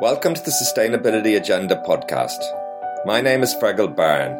[0.00, 2.38] Welcome to the Sustainability Agenda podcast.
[3.04, 4.34] My name is Fergal Byrne.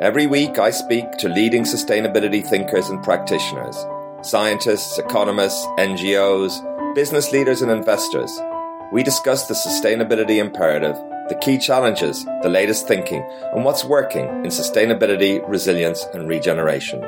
[0.00, 3.84] Every week I speak to leading sustainability thinkers and practitioners,
[4.22, 8.30] scientists, economists, NGOs, business leaders, and investors.
[8.92, 10.94] We discuss the sustainability imperative,
[11.28, 17.02] the key challenges, the latest thinking, and what's working in sustainability, resilience, and regeneration.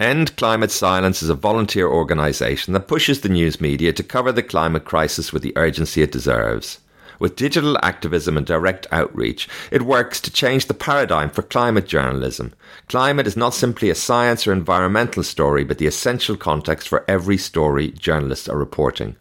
[0.00, 4.44] End Climate Silence is a volunteer organisation that pushes the news media to cover the
[4.44, 6.78] climate crisis with the urgency it deserves.
[7.18, 12.54] With digital activism and direct outreach, it works to change the paradigm for climate journalism.
[12.88, 17.36] Climate is not simply a science or environmental story, but the essential context for every
[17.36, 19.16] story journalists are reporting.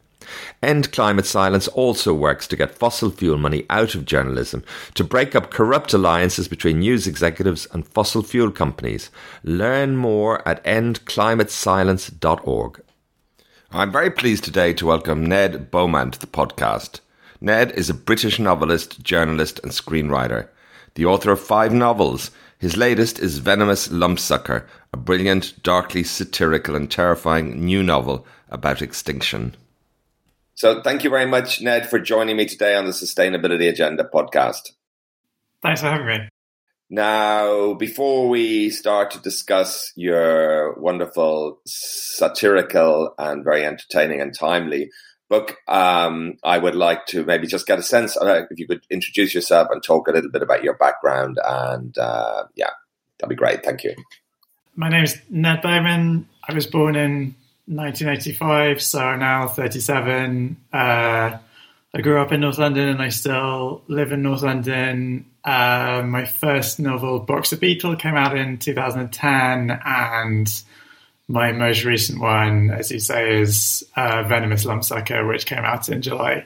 [0.62, 4.64] End Climate Silence also works to get fossil fuel money out of journalism,
[4.94, 9.10] to break up corrupt alliances between news executives and fossil fuel companies.
[9.44, 12.82] Learn more at endclimatesilence.org.
[13.72, 17.02] I'm very pleased today to welcome Ned Beauman to the podcast.
[17.42, 20.48] Ned is a British novelist, journalist, and screenwriter.
[20.96, 22.32] The author of five novels.
[22.58, 29.56] His latest is Venomous Lumpsucker, a brilliant, darkly satirical, and terrifying new novel about extinction.
[30.58, 34.72] So thank you very much, Ned, for joining me today on the Sustainability Agenda podcast.
[35.62, 36.30] Thanks for having me.
[36.90, 44.90] Now, before we start to discuss your wonderful, satirical, and very entertaining and timely
[45.30, 48.82] book, um, I would like to maybe just get a sense uh, if you could
[48.90, 51.38] introduce yourself and talk a little bit about your background.
[51.46, 52.72] And uh, yeah,
[53.20, 53.64] that'd be great.
[53.64, 53.94] Thank you.
[54.76, 56.26] My name is Ned Beauman.
[56.50, 57.36] I was born in
[57.68, 60.58] 1985, so now 37.
[60.72, 61.38] Uh,
[61.94, 65.26] I grew up in North London and I still live in North London.
[65.44, 70.64] Uh, my first novel, Boxer Beetle, came out in 2010, and
[71.28, 76.02] my most recent one, as you say, is uh, Venomous Lumpsucker, which came out in
[76.02, 76.46] July.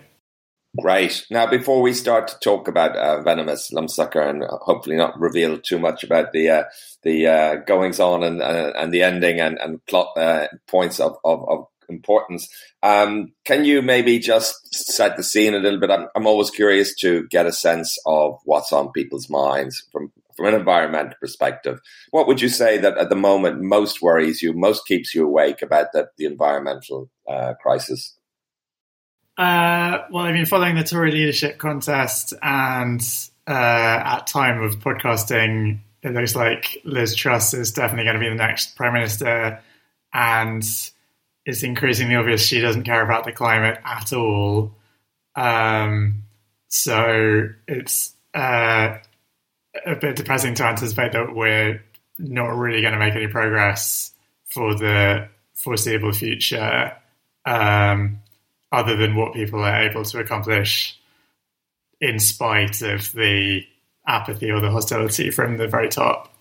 [0.79, 1.25] Great.
[1.29, 5.77] Now, before we start to talk about uh, Venomous Lumpsucker and hopefully not reveal too
[5.77, 6.63] much about the uh,
[7.03, 11.17] the uh, goings on and uh, and the ending and and plot uh, points of,
[11.25, 12.47] of, of importance,
[12.83, 15.91] um, can you maybe just set the scene a little bit?
[15.91, 20.45] I'm, I'm always curious to get a sense of what's on people's minds from from
[20.45, 21.81] an environmental perspective.
[22.11, 25.61] What would you say that at the moment most worries you, most keeps you awake
[25.61, 28.17] about the, the environmental uh, crisis?
[29.41, 33.01] Uh, well, I've been following the Tory leadership contest, and
[33.47, 38.29] uh, at time of podcasting, it looks like Liz Truss is definitely going to be
[38.29, 39.59] the next prime minister,
[40.13, 40.63] and
[41.43, 44.75] it's increasingly obvious she doesn't care about the climate at all.
[45.35, 46.21] Um,
[46.67, 48.99] so it's uh,
[49.87, 51.83] a bit depressing to anticipate that we're
[52.19, 54.11] not really going to make any progress
[54.45, 56.95] for the foreseeable future.
[57.43, 58.20] Um,
[58.71, 60.97] other than what people are able to accomplish
[61.99, 63.65] in spite of the
[64.07, 66.33] apathy or the hostility from the very top.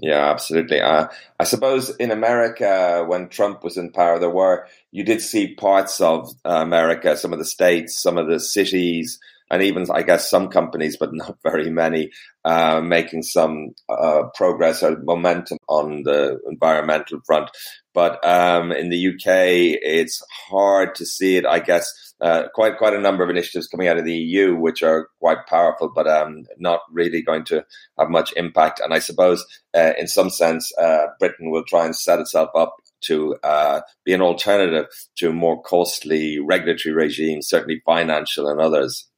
[0.00, 0.80] Yeah, absolutely.
[0.80, 1.08] Uh,
[1.40, 6.00] I suppose in America, when Trump was in power, there were you did see parts
[6.00, 9.18] of uh, America, some of the states, some of the cities,
[9.50, 12.10] and even I guess some companies, but not very many,
[12.44, 17.50] uh, making some uh, progress or momentum on the environmental front.
[17.94, 21.46] But um, in the UK, it's hard to see it.
[21.46, 24.82] I guess uh, quite quite a number of initiatives coming out of the EU, which
[24.82, 27.64] are quite powerful, but um, not really going to
[27.98, 28.80] have much impact.
[28.80, 29.44] And I suppose,
[29.74, 34.12] uh, in some sense, uh, Britain will try and set itself up to uh, be
[34.12, 39.08] an alternative to more costly regulatory regimes, certainly financial and others.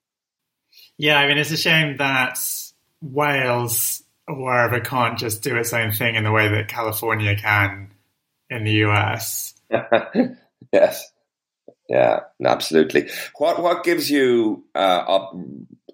[1.01, 2.39] Yeah, I mean, it's a shame that
[3.01, 7.91] Wales or wherever can't just do its own thing in the way that California can
[8.51, 9.55] in the US.
[10.73, 11.11] yes.
[11.89, 13.09] Yeah, absolutely.
[13.39, 15.37] What what gives you uh, op-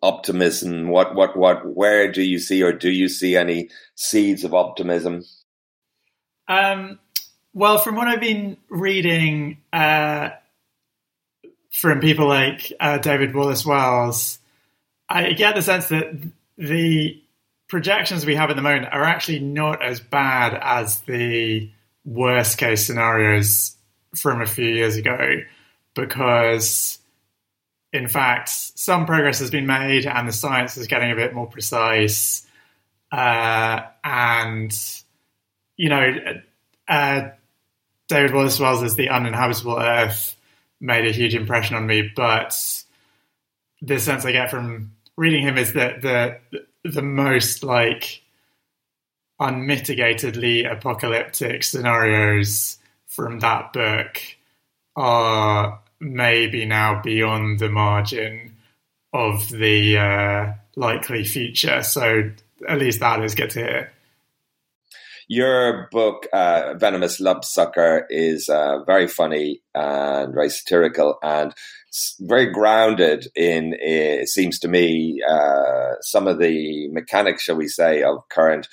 [0.03, 0.89] optimism?
[0.89, 1.65] What what what?
[1.65, 5.25] Where do you see, or do you see any seeds of optimism?
[6.49, 6.99] Um,
[7.55, 10.31] well, from what I've been reading uh,
[11.71, 14.41] from people like uh, David Wallace Wells,
[15.08, 16.06] I get the sense that
[16.58, 17.23] the
[17.69, 21.70] projections we have at the moment are actually not as bad as the
[22.05, 23.76] worst case scenarios
[24.14, 25.41] from a few years ago
[25.94, 26.99] because
[27.93, 31.47] in fact some progress has been made and the science is getting a bit more
[31.47, 32.47] precise
[33.11, 34.73] uh, and
[35.76, 36.14] you know
[36.87, 37.29] uh,
[38.09, 40.37] david wallace wells the uninhabitable earth
[40.81, 42.85] made a huge impression on me but
[43.82, 46.38] the sense i get from reading him is that the
[46.84, 48.22] the most like
[49.40, 54.20] unmitigatedly apocalyptic scenarios from that book
[54.94, 58.56] are maybe now beyond the margin
[59.12, 61.82] of the uh, likely future.
[61.82, 62.30] So
[62.68, 63.92] at least that is good to hear.
[65.28, 71.52] Your book, uh, Venomous Sucker, is uh, very funny and very satirical and
[72.20, 78.02] very grounded in, it seems to me, uh, some of the mechanics, shall we say,
[78.02, 78.69] of current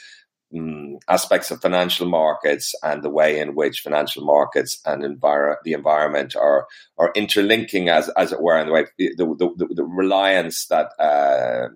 [0.55, 6.35] um, aspects of financial markets and the way in which financial markets and the environment
[6.35, 6.67] are
[6.97, 11.69] are interlinking, as as it were, in the way the the, the reliance that uh,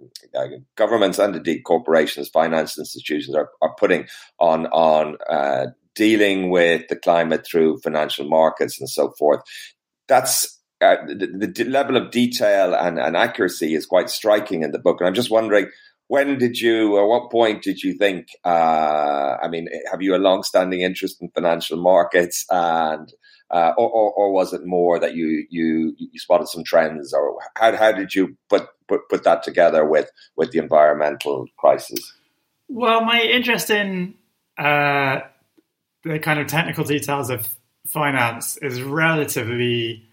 [0.75, 4.05] governments and indeed corporations, financial institutions are, are putting
[4.39, 9.41] on on uh, dealing with the climate through financial markets and so forth.
[10.07, 14.79] That's uh, the, the, level of detail and, and accuracy is quite striking in the
[14.79, 15.67] book, and I'm just wondering
[16.07, 18.27] when did you, at what point did you think?
[18.45, 23.11] Uh, I mean, have you a long-standing interest in financial markets, and
[23.51, 27.37] uh, or, or, or, was it more that you you you spotted some trends, or
[27.55, 32.13] how how did you put put, put that together with with the environmental crisis?
[32.69, 34.15] Well, my interest in
[34.57, 35.21] uh,
[36.03, 37.53] the kind of technical details of
[37.85, 40.06] finance is relatively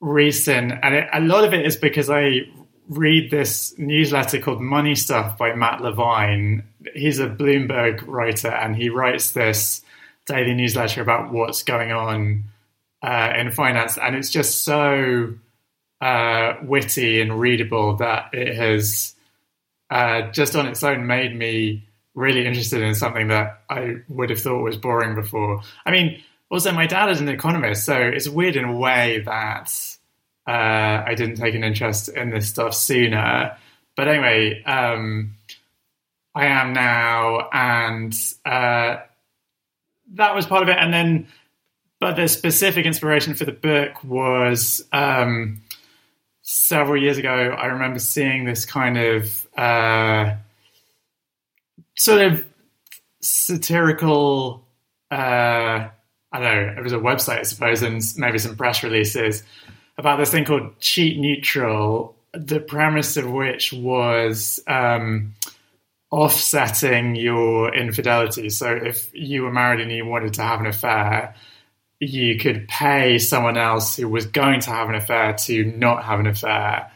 [0.00, 2.48] recent, and it, a lot of it is because I
[2.88, 6.64] read this newsletter called Money Stuff by Matt Levine.
[6.94, 9.82] He's a Bloomberg writer and he writes this
[10.26, 12.44] daily newsletter about what's going on
[13.02, 13.96] uh, in finance.
[13.96, 15.34] And it's just so
[16.00, 19.14] uh, witty and readable that it has
[19.88, 24.40] uh, just on its own made me really interested in something that I would have
[24.40, 25.62] thought was boring before.
[25.86, 29.89] I mean, also, my dad is an economist, so it's weird in a way that
[30.50, 33.56] uh, I didn't take an interest in this stuff sooner.
[33.96, 35.36] But anyway, um,
[36.34, 38.12] I am now, and
[38.44, 38.96] uh,
[40.14, 40.76] that was part of it.
[40.76, 41.28] And then,
[42.00, 45.60] but the specific inspiration for the book was um,
[46.42, 47.30] several years ago.
[47.30, 50.34] I remember seeing this kind of uh,
[51.96, 52.44] sort of
[53.20, 54.66] satirical.
[55.12, 55.90] Uh,
[56.32, 56.74] I don't know.
[56.76, 59.44] It was a website, I suppose, and maybe some press releases
[60.00, 65.34] about this thing called cheat neutral, the premise of which was um,
[66.10, 68.48] offsetting your infidelity.
[68.48, 71.34] So if you were married and you wanted to have an affair,
[71.98, 76.18] you could pay someone else who was going to have an affair to not have
[76.18, 76.90] an affair.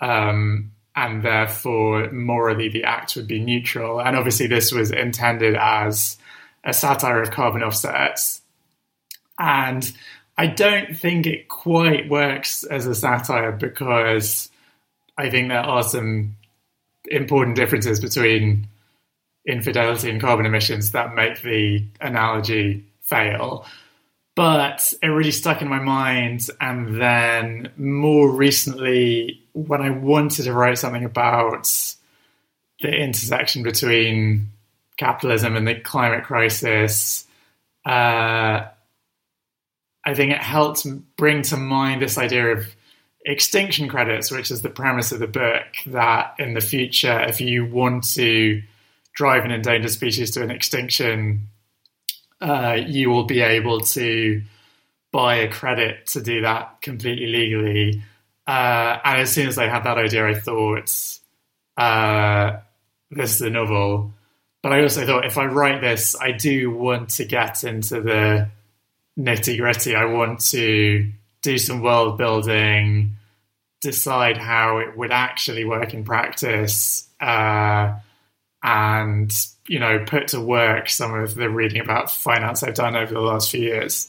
[0.00, 4.00] Um, and therefore, morally, the act would be neutral.
[4.00, 6.16] And obviously, this was intended as
[6.64, 8.40] a satire of carbon offsets.
[9.38, 9.92] And
[10.38, 14.50] I don't think it quite works as a satire because
[15.16, 16.36] I think there are some
[17.06, 18.68] important differences between
[19.46, 23.66] infidelity and carbon emissions that make the analogy fail.
[24.34, 26.48] But it really stuck in my mind.
[26.60, 31.72] And then more recently, when I wanted to write something about
[32.82, 34.50] the intersection between
[34.98, 37.26] capitalism and the climate crisis,
[37.86, 38.66] uh,
[40.06, 40.86] I think it helped
[41.16, 42.64] bring to mind this idea of
[43.24, 47.66] extinction credits, which is the premise of the book that in the future, if you
[47.66, 48.62] want to
[49.14, 51.48] drive an endangered species to an extinction,
[52.40, 54.42] uh, you will be able to
[55.10, 58.02] buy a credit to do that completely legally.
[58.46, 61.18] Uh, and as soon as I had that idea, I thought,
[61.76, 62.58] uh,
[63.10, 64.12] this is a novel.
[64.62, 68.50] But I also thought, if I write this, I do want to get into the
[69.18, 69.94] nitty gritty.
[69.94, 71.10] I want to
[71.42, 73.16] do some world building,
[73.80, 77.94] decide how it would actually work in practice, uh,
[78.62, 79.32] and
[79.68, 83.20] you know, put to work some of the reading about finance I've done over the
[83.20, 84.08] last few years.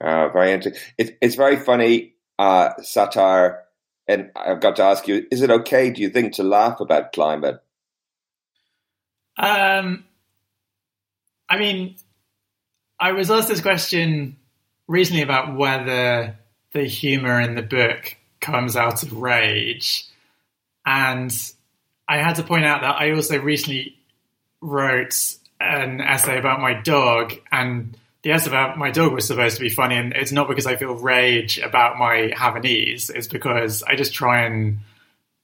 [0.00, 0.82] Uh, very interesting.
[0.98, 3.64] It, it's very funny uh, satire,
[4.06, 5.90] and I've got to ask you: Is it okay?
[5.90, 7.60] Do you think to laugh about climate?
[9.36, 10.04] Um,
[11.48, 11.96] I mean,
[13.04, 14.38] I was asked this question
[14.88, 16.38] recently about whether
[16.72, 20.06] the humor in the book comes out of rage.
[20.86, 21.30] And
[22.08, 23.98] I had to point out that I also recently
[24.62, 29.60] wrote an essay about my dog, and the essay about my dog was supposed to
[29.60, 29.96] be funny.
[29.96, 34.46] And it's not because I feel rage about my Havanese, it's because I just try
[34.46, 34.78] and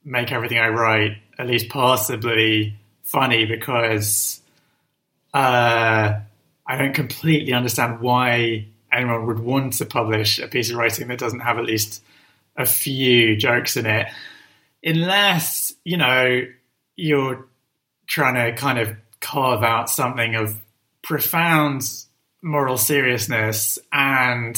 [0.02, 4.40] make everything I write at least possibly funny because.
[5.34, 6.20] Uh,
[6.70, 11.18] I don't completely understand why anyone would want to publish a piece of writing that
[11.18, 12.00] doesn't have at least
[12.56, 14.06] a few jokes in it,
[14.84, 16.42] unless you know
[16.94, 17.48] you're
[18.06, 20.60] trying to kind of carve out something of
[21.02, 21.82] profound
[22.40, 23.80] moral seriousness.
[23.92, 24.56] And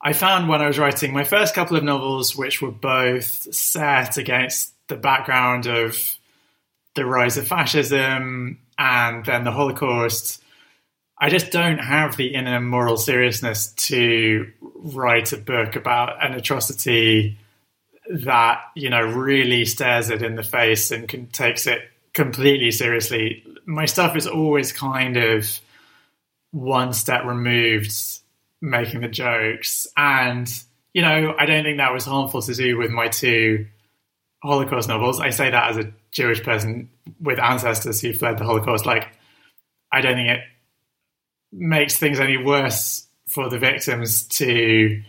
[0.00, 4.16] I found when I was writing my first couple of novels, which were both set
[4.16, 5.98] against the background of
[6.94, 10.42] the rise of fascism and then the Holocaust,
[11.18, 17.38] I just don't have the inner moral seriousness to write a book about an atrocity
[18.10, 21.80] that you know really stares it in the face and can, takes it
[22.12, 23.44] completely seriously.
[23.64, 25.60] My stuff is always kind of
[26.52, 27.92] one step removed,
[28.60, 30.48] making the jokes, and
[30.92, 33.66] you know I don't think that was harmful to do with my two
[34.42, 35.18] Holocaust novels.
[35.18, 38.84] I say that as a Jewish person with ancestors who fled the Holocaust.
[38.84, 39.08] Like
[39.90, 40.40] I don't think it
[41.56, 45.02] makes things any worse for the victims to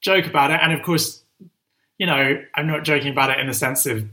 [0.00, 0.60] joke about it.
[0.62, 1.22] And of course,
[1.98, 4.04] you know, I'm not joking about it in the sense of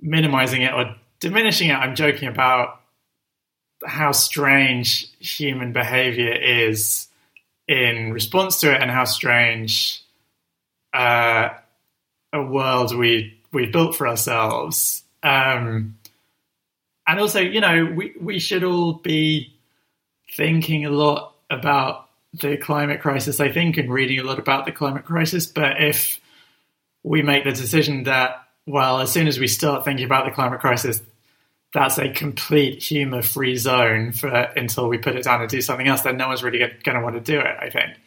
[0.00, 1.74] minimizing it or diminishing it.
[1.74, 2.80] I'm joking about
[3.84, 7.08] how strange human behavior is
[7.68, 10.02] in response to it and how strange
[10.94, 11.50] uh,
[12.32, 15.02] a world we we built for ourselves.
[15.22, 15.98] Um,
[17.06, 19.55] and also, you know, we, we should all be
[20.32, 24.72] thinking a lot about the climate crisis, I think, and reading a lot about the
[24.72, 25.46] climate crisis.
[25.46, 26.20] But if
[27.02, 30.60] we make the decision that, well, as soon as we start thinking about the climate
[30.60, 31.00] crisis,
[31.72, 35.86] that's a complete humor free zone for until we put it down and do something
[35.88, 37.98] else, then no one's really going to want to do it, I think.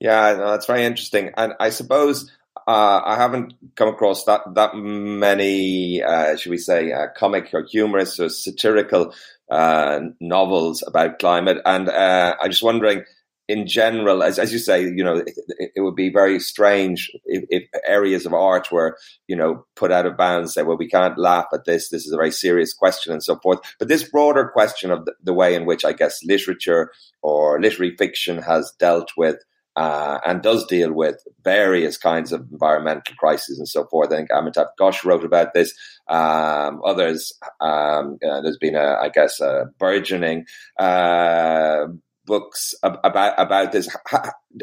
[0.00, 1.30] Yeah, no, that's very interesting.
[1.36, 2.30] And I suppose
[2.66, 7.64] uh, I haven't come across that that many, uh, should we say, uh, comic or
[7.64, 9.14] humorous or satirical
[9.52, 11.58] uh, novels about climate.
[11.66, 13.04] And uh, I'm just wondering,
[13.48, 15.34] in general, as, as you say, you know, it,
[15.76, 18.96] it would be very strange if, if, areas of art were,
[19.28, 21.90] you know, put out of bounds, say, well, we can't laugh at this.
[21.90, 23.58] This is a very serious question and so forth.
[23.78, 26.90] But this broader question of the, the way in which I guess literature
[27.20, 29.36] or literary fiction has dealt with
[29.76, 34.12] uh, and does deal with various kinds of environmental crises and so forth.
[34.12, 35.74] I think Amitav Ghosh wrote about this.
[36.08, 40.46] Um, others, um, uh, there's been, a, I guess, a burgeoning
[40.78, 41.86] uh,
[42.24, 43.88] books about about this.
[44.06, 44.22] How,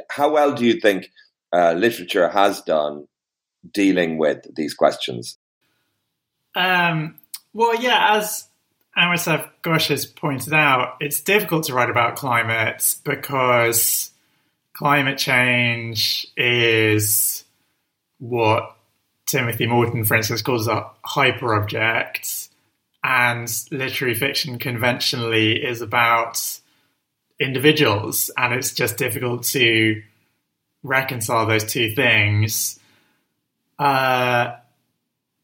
[0.09, 1.11] how, well do you think
[1.51, 3.07] uh, literature has done
[3.71, 5.37] dealing with these questions?
[6.55, 7.19] Um,
[7.53, 8.47] well, yeah, as
[8.97, 14.11] Amitav Ghosh has pointed out, it's difficult to write about climate because
[14.79, 17.43] climate change is
[18.17, 18.77] what
[19.25, 22.47] Timothy Morton, for instance, calls a hyperobject,
[23.03, 26.61] and literary fiction conventionally is about
[27.41, 30.01] individuals, and it's just difficult to
[30.81, 32.79] reconcile those two things.
[33.77, 34.55] Uh,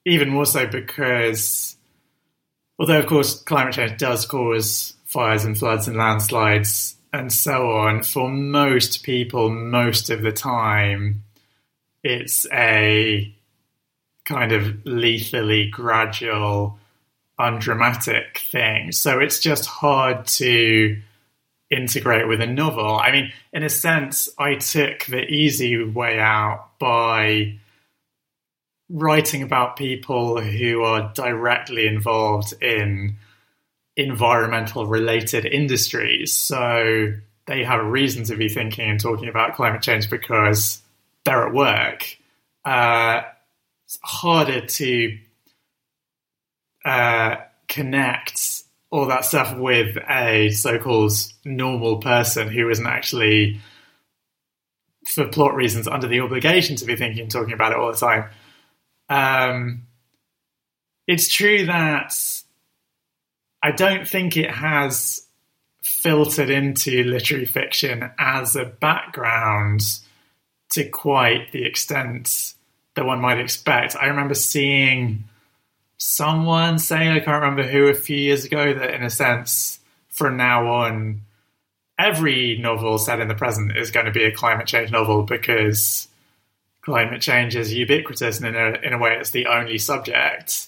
[0.05, 1.75] even more so because,
[2.79, 8.03] although of course climate change does cause fires and floods and landslides and so on,
[8.03, 11.23] for most people, most of the time,
[12.03, 13.33] it's a
[14.25, 16.79] kind of lethally gradual,
[17.39, 18.91] undramatic thing.
[18.91, 21.01] So it's just hard to
[21.69, 22.97] integrate with a novel.
[22.97, 27.59] I mean, in a sense, I took the easy way out by
[28.89, 33.15] writing about people who are directly involved in
[33.97, 36.33] environmental related industries.
[36.33, 37.13] So
[37.47, 40.81] they have a reason to be thinking and talking about climate change because
[41.23, 42.17] they're at work.
[42.63, 43.21] Uh,
[43.85, 45.17] it's harder to
[46.83, 47.35] uh,
[47.67, 51.11] connect all that stuff with a so-called
[51.43, 53.59] normal person who isn't actually,
[55.05, 57.97] for plot reasons, under the obligation to be thinking and talking about it all the
[57.97, 58.29] time.
[59.09, 59.83] Um,
[61.07, 62.13] it's true that
[63.65, 65.25] I don't think it has
[65.81, 69.81] filtered into literary fiction as a background
[70.73, 72.53] to quite the extent
[72.93, 73.95] that one might expect.
[73.95, 75.23] I remember seeing
[75.97, 79.79] someone saying, I can't remember who, a few years ago, that in a sense,
[80.09, 81.21] from now on,
[81.97, 86.07] every novel set in the present is going to be a climate change novel because
[86.83, 90.67] climate change is ubiquitous and in a, in a way it's the only subject.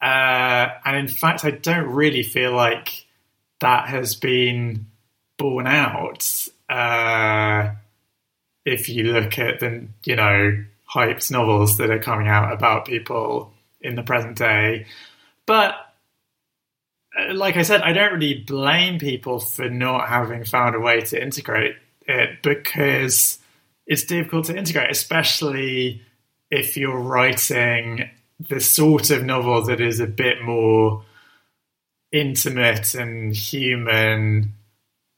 [0.00, 3.06] Uh, and in fact, I don't really feel like
[3.60, 4.86] that has been
[5.38, 6.48] borne out.
[6.68, 7.70] Uh,
[8.64, 13.52] if you look at the, you know, hyped novels that are coming out about people
[13.80, 14.86] in the present day.
[15.46, 15.74] But
[17.18, 21.00] uh, like I said, I don't really blame people for not having found a way
[21.00, 21.76] to integrate
[22.06, 23.38] it because
[23.86, 26.02] it's difficult to integrate, especially
[26.50, 31.04] if you're writing the sort of novel that is a bit more
[32.12, 34.54] intimate and human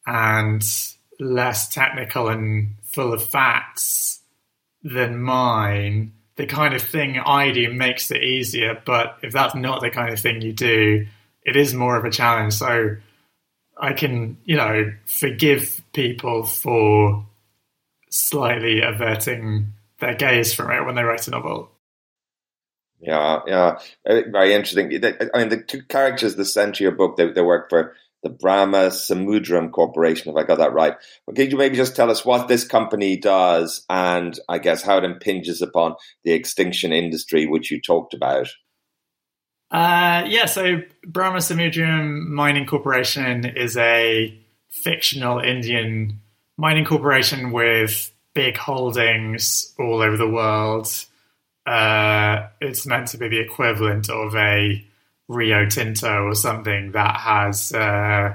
[0.06, 0.64] and
[1.20, 4.20] less technical and full of facts
[4.82, 8.80] than mine, the kind of thing I do makes it easier.
[8.84, 11.06] But if that's not the kind of thing you do,
[11.44, 12.54] it is more of a challenge.
[12.54, 12.96] So
[13.76, 17.26] I can, you know, forgive people for
[18.10, 21.70] slightly averting their gaze from it when they write a novel.
[23.00, 24.86] Yeah, yeah, very interesting.
[25.04, 28.28] I mean, the two characters the center of your book, they, they work for the
[28.28, 30.94] Brahma Samudram Corporation, if I got that right.
[31.24, 34.98] But could you maybe just tell us what this company does and I guess how
[34.98, 38.48] it impinges upon the extinction industry, which you talked about?
[39.70, 44.36] Uh, yeah, so Brahma Samudram Mining Corporation is a
[44.70, 46.20] fictional Indian
[46.56, 50.88] mining corporation with big holdings all over the world.
[51.68, 54.82] Uh, it's meant to be the equivalent of a
[55.28, 58.34] Rio Tinto or something that has uh,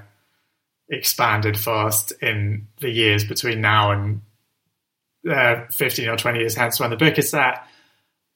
[0.87, 4.21] expanded fast in the years between now and
[5.27, 7.65] uh, 15 or 20 years hence when the book is set.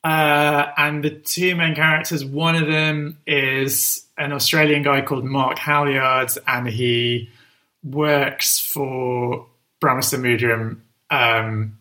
[0.04, 5.60] Uh, and the two main characters, one of them is an Australian guy called Mark
[5.60, 7.30] Halyard, and he
[7.84, 9.46] works for
[9.80, 10.80] Brahma Samudram
[11.12, 11.78] um,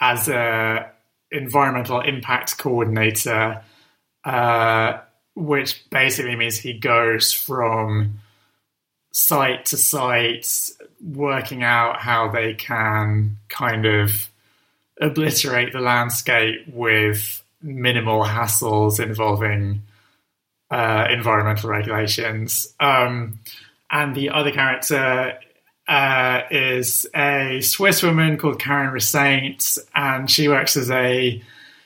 [0.00, 0.91] as a
[1.32, 3.62] environmental impact coordinator,
[4.24, 4.98] uh,
[5.34, 8.20] which basically means he goes from
[9.12, 10.70] site to site,
[11.02, 14.28] working out how they can kind of
[15.00, 19.82] obliterate the landscape with minimal hassles involving
[20.70, 22.72] uh, environmental regulations.
[22.80, 23.40] Um,
[23.90, 25.38] and the other character
[25.88, 31.42] uh, is a Swiss woman called Karin Resaint, and she works as a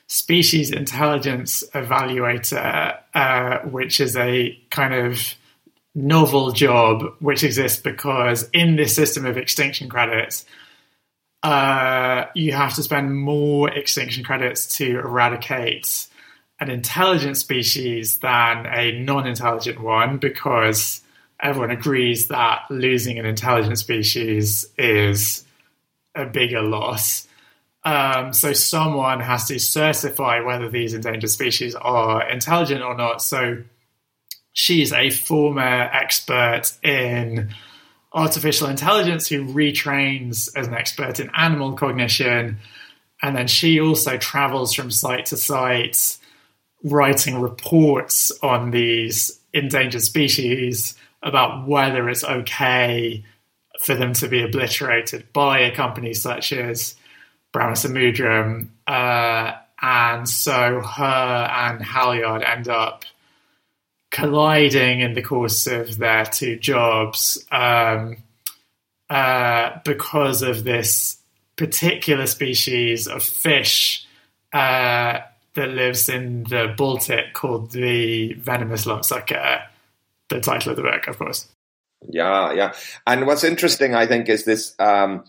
[0.06, 5.34] species intelligence evaluator, uh, which is a kind of
[5.94, 10.44] novel job which exists because in this system of extinction credits,
[11.42, 16.06] uh, you have to spend more extinction credits to eradicate
[16.60, 21.02] an intelligent species than a non intelligent one because
[21.40, 25.44] everyone agrees that losing an intelligent species is
[26.14, 27.27] a bigger loss.
[27.85, 33.22] Um, so someone has to certify whether these endangered species are intelligent or not.
[33.22, 33.62] So
[34.53, 37.55] she's a former expert in
[38.12, 42.59] artificial intelligence who retrains as an expert in animal cognition.
[43.22, 46.18] And then she also travels from site to site,
[46.83, 53.24] writing reports on these endangered species about whether it's okay
[53.80, 56.94] for them to be obliterated by a company such as
[57.52, 58.68] Brahma Samudram.
[58.86, 63.04] Uh, and so her and Halyard end up
[64.10, 68.16] colliding in the course of their two jobs um,
[69.10, 71.18] uh, because of this
[71.56, 74.06] particular species of fish
[74.52, 75.18] uh,
[75.54, 79.62] that lives in the Baltic called the venomous lumpsucker.
[80.28, 81.48] The title of the book, of course.
[82.08, 82.72] Yeah, yeah.
[83.06, 85.24] And what's interesting, I think, is this um,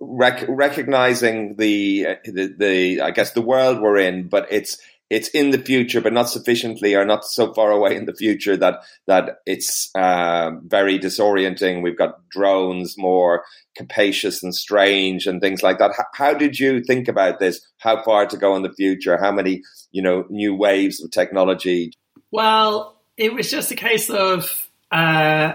[0.00, 4.78] rec- recognizing the, the the I guess the world we're in, but it's
[5.10, 8.56] it's in the future, but not sufficiently or not so far away in the future
[8.56, 11.82] that that it's uh, very disorienting.
[11.82, 13.44] We've got drones more
[13.76, 15.92] capacious and strange and things like that.
[15.96, 17.60] How, how did you think about this?
[17.78, 19.18] How far to go in the future?
[19.18, 21.92] How many you know new waves of technology?
[22.30, 25.54] Well, it was just a case of uh,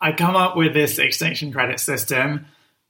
[0.00, 2.46] I come up with this extinction credit system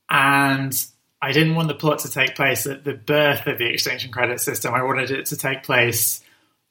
[0.08, 0.86] and
[1.20, 4.40] I didn't want the plot to take place at the birth of the extinction credit
[4.40, 4.74] system.
[4.74, 6.22] I wanted it to take place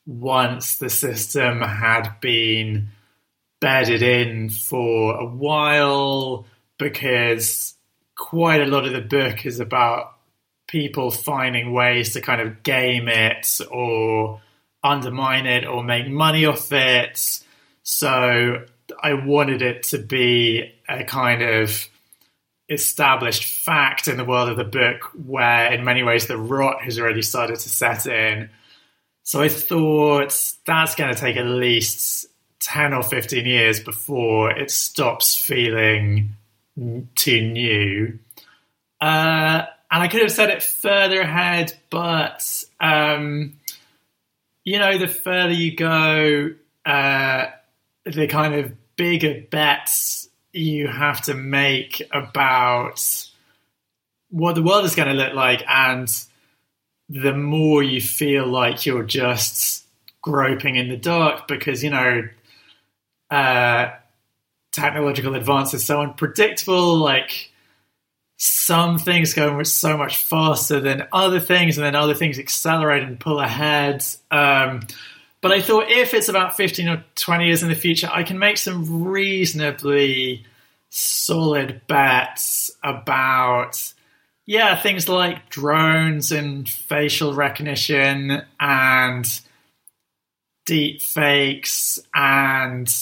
[0.06, 2.90] once the system had been
[3.60, 6.46] bedded in for a while
[6.78, 7.76] because
[8.16, 10.18] quite a lot of the book is about
[10.68, 14.42] people finding ways to kind of game it or
[14.84, 17.40] undermine it or make money off it.
[17.84, 18.66] So
[19.02, 21.90] I wanted it to be a kind of
[22.70, 27.00] established fact in the world of the book where, in many ways, the rot has
[27.00, 28.50] already started to set in.
[29.24, 32.28] So I thought that's going to take at least
[32.60, 36.36] 10 or 15 years before it stops feeling
[37.16, 38.20] too new.
[39.00, 43.60] Uh, and I could have said it further ahead, but um,
[44.64, 46.54] you know, the further you go,
[46.86, 47.46] uh,
[48.06, 53.28] the kind of bigger bets you have to make about
[54.30, 56.10] what the world is going to look like and
[57.10, 59.86] the more you feel like you're just
[60.22, 62.28] groping in the dark because you know
[63.30, 63.92] uh,
[64.72, 67.52] technological advance is so unpredictable like
[68.38, 73.20] some things go so much faster than other things, and then other things accelerate and
[73.20, 74.04] pull ahead.
[74.32, 74.82] Um,
[75.42, 78.40] but I thought if it's about 15 or 20 years in the future, I can
[78.40, 80.46] make some reasonably
[80.90, 83.94] solid bets about,
[84.46, 89.42] yeah, things like drones and facial recognition and
[90.66, 92.94] deep fakes and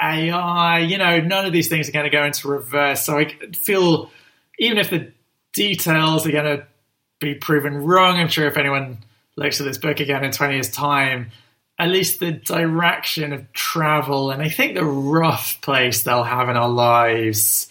[0.00, 0.80] AI.
[0.80, 3.02] You know, none of these things are going to go into reverse.
[3.02, 4.10] So I feel
[4.58, 5.12] even if the
[5.52, 6.66] details are going to
[7.20, 8.98] be proven wrong, I'm sure if anyone
[9.36, 11.30] looks at this book again in 20 years' time,
[11.78, 16.56] at least the direction of travel and I think the rough place they'll have in
[16.56, 17.70] our lives,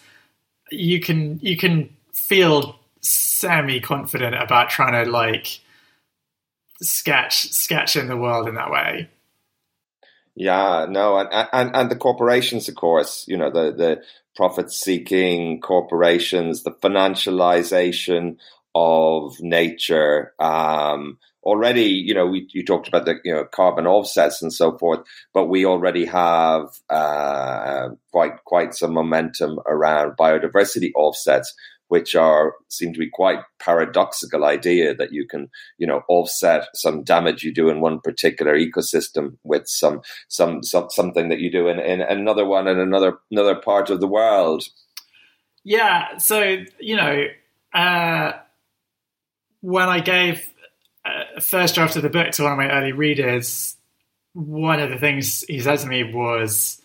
[0.71, 5.60] you can you can feel semi confident about trying to like
[6.82, 9.10] sketch sketch in the world in that way.
[10.36, 14.02] Yeah, no, and, and and the corporations, of course, you know, the the
[14.36, 18.38] profit seeking corporations, the financialization
[18.76, 20.34] of nature.
[20.39, 24.78] Um, already, you know, we, you talked about the you know carbon offsets and so
[24.78, 25.00] forth,
[25.34, 31.54] but we already have uh, quite quite some momentum around biodiversity offsets,
[31.88, 37.04] which are seem to be quite paradoxical idea that you can you know offset some
[37.04, 41.67] damage you do in one particular ecosystem with some some, some something that you do
[41.67, 44.63] in, in another one in another another part of the world.
[45.63, 47.26] Yeah, so you know.
[47.74, 48.32] Uh,
[49.65, 50.48] when I gave
[51.04, 53.76] uh, first draft of the book to one of my early readers,
[54.34, 56.80] one of the things he said to me was,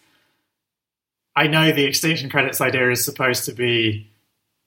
[1.37, 4.11] I know the extinction credits idea is supposed to be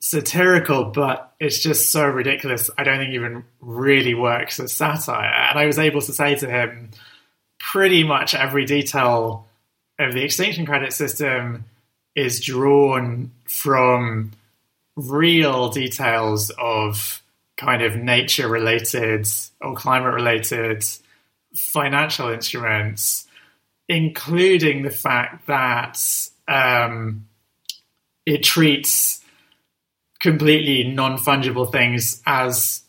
[0.03, 2.69] satirical, but it's just so ridiculous.
[2.77, 5.31] I don't think even really works as satire.
[5.31, 6.91] And I was able to say to him,
[7.57, 9.47] pretty much every detail
[9.97, 11.63] of the extinction credit system
[12.15, 14.31] is drawn from
[14.97, 17.23] real details of
[17.55, 19.25] kind of nature related
[19.61, 20.83] or climate related
[21.55, 23.25] financial instruments,
[23.87, 25.97] including the fact that
[26.49, 27.25] um,
[28.25, 29.22] it treats
[30.23, 32.81] completely non fungible things as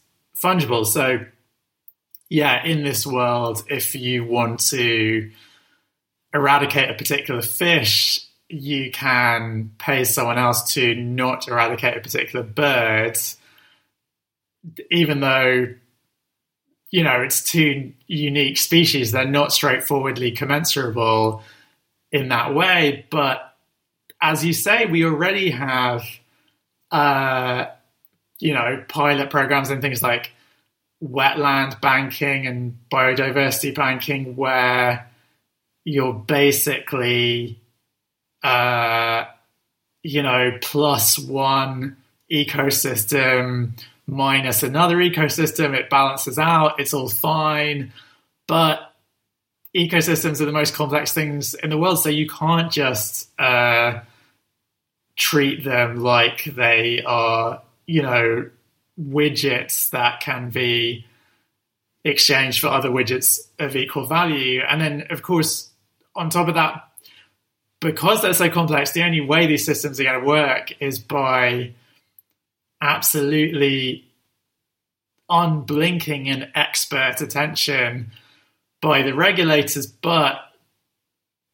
[0.42, 0.86] fungible.
[0.86, 1.26] So,
[2.30, 5.30] yeah, in this world, if you want to
[6.32, 13.18] eradicate a particular fish, you can pay someone else to not eradicate a particular bird
[14.90, 15.66] even though
[16.90, 21.42] you know it's two unique species, they're not straightforwardly commensurable
[22.12, 23.06] in that way.
[23.10, 23.54] But
[24.20, 26.04] as you say, we already have
[26.94, 27.66] uh,
[28.38, 30.30] you know pilot programs and things like
[31.02, 35.10] wetland banking and biodiversity banking where
[35.84, 37.60] you're basically
[38.42, 39.24] uh,
[40.02, 41.96] you know plus one
[42.30, 43.72] ecosystem
[44.06, 45.74] minus another ecosystem.
[45.74, 46.78] It balances out.
[46.78, 47.92] It's all fine.
[48.46, 48.92] But
[49.76, 54.00] ecosystems are the most complex things in the world, so you can't just uh,
[55.16, 58.50] treat them like they are, you know,
[59.00, 61.06] widgets that can be
[62.04, 64.60] exchanged for other widgets of equal value.
[64.68, 65.70] And then, of course,
[66.14, 66.88] on top of that,
[67.80, 71.74] because they're so complex, the only way these systems are going to work is by
[72.80, 74.04] absolutely
[75.28, 78.10] unblinking and expert attention
[78.82, 79.86] by the regulators.
[79.86, 80.36] But,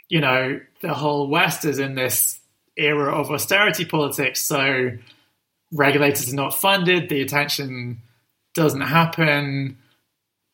[0.09, 2.40] you know, the whole West is in this
[2.77, 4.41] era of austerity politics.
[4.43, 4.93] So
[5.73, 8.03] regulators are not funded, the attention
[8.55, 9.79] doesn't happen.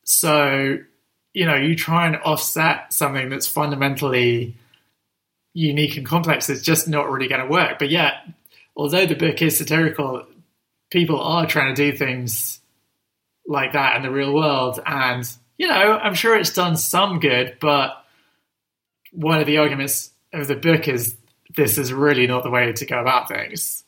[0.05, 0.79] So,
[1.33, 4.57] you know, you try and offset something that's fundamentally
[5.55, 7.79] unique and complex, it's just not really going to work.
[7.79, 8.15] But yet,
[8.77, 10.27] although the book is satirical,
[10.91, 12.61] people are trying to do things
[13.47, 14.81] like that in the real world.
[14.85, 15.27] And,
[15.57, 18.05] you know, I'm sure it's done some good, but
[19.13, 21.17] one of the arguments of the book is
[21.57, 23.85] this is really not the way to go about things.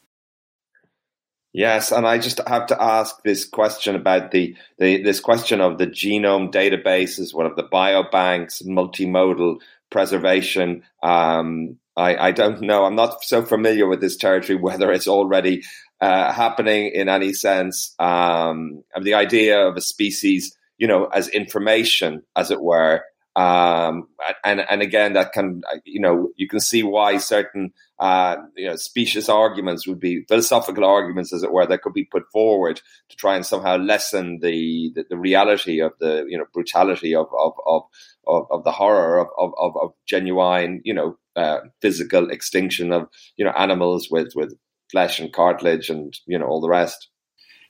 [1.53, 5.79] Yes, and I just have to ask this question about the, the this question of
[5.79, 10.83] the genome databases, one of the biobanks, multimodal preservation.
[11.03, 12.85] Um, I, I don't know.
[12.85, 15.63] I'm not so familiar with this territory whether it's already
[16.01, 17.95] uh, happening in any sense.
[17.99, 23.03] Um, the idea of a species, you know, as information, as it were.
[23.39, 24.09] Um,
[24.43, 28.75] and and again, that can you know you can see why certain uh, you know
[28.75, 33.17] specious arguments would be philosophical arguments, as it were, that could be put forward to
[33.17, 37.53] try and somehow lessen the the, the reality of the you know brutality of of
[37.65, 37.83] of,
[38.27, 43.45] of, of the horror of, of, of genuine you know uh, physical extinction of you
[43.45, 44.53] know animals with with
[44.91, 47.09] flesh and cartilage and you know all the rest.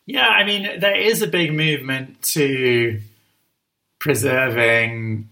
[0.06, 3.02] Yeah, I mean there is a big movement to
[3.98, 5.28] preserving,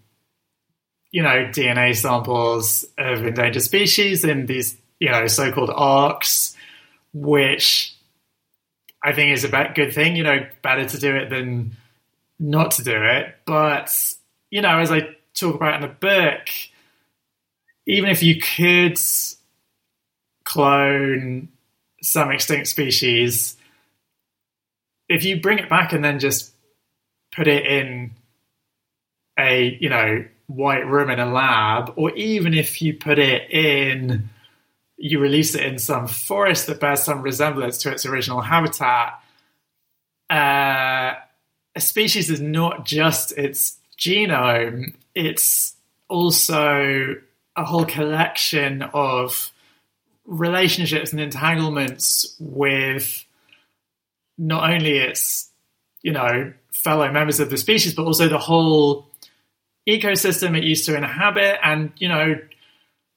[1.11, 6.55] you know, DNA samples of endangered species in these you know so-called ARKs,
[7.13, 7.95] which
[9.03, 10.17] I think is a good thing.
[10.17, 11.77] You know, better to do it than
[12.39, 13.35] not to do it.
[13.47, 13.93] But
[14.51, 16.49] you know, as I talk about in the book,
[17.87, 18.99] even if you could
[20.45, 21.49] clone
[22.03, 23.57] some extinct species,
[25.09, 26.53] if you bring it back and then just
[27.35, 28.13] put it in
[29.39, 34.29] a you know white room in a lab, or even if you put it in
[34.97, 39.21] you release it in some forest that bears some resemblance to its original habitat,
[40.31, 41.15] uh,
[41.75, 45.77] a species is not just its genome, it's
[46.09, 47.17] also
[47.57, 49.53] a whole collection of
[50.25, 53.25] relationships and entanglements with
[54.39, 55.51] not only its,
[56.03, 59.07] you know, fellow members of the species, but also the whole
[59.87, 62.35] ecosystem it used to inhabit and, you know,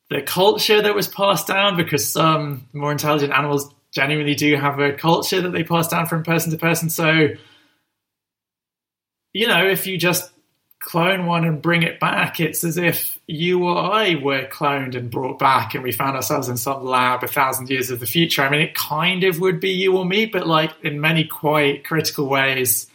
[0.10, 4.94] the culture that was passed down because some more intelligent animals genuinely do have a
[4.94, 6.90] culture that they pass down from person to person.
[6.90, 7.30] So,
[9.34, 10.32] you know, if you just
[10.80, 15.12] clone one and bring it back, it's as if you or I were cloned and
[15.12, 18.42] brought back and we found ourselves in some lab a thousand years of the future.
[18.42, 21.84] I mean, it kind of would be you or me, but like in many quite
[21.84, 22.88] critical ways,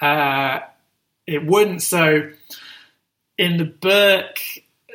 [0.00, 0.60] uh,
[1.26, 1.82] it wouldn't.
[1.82, 2.30] So,
[3.40, 4.38] in the book,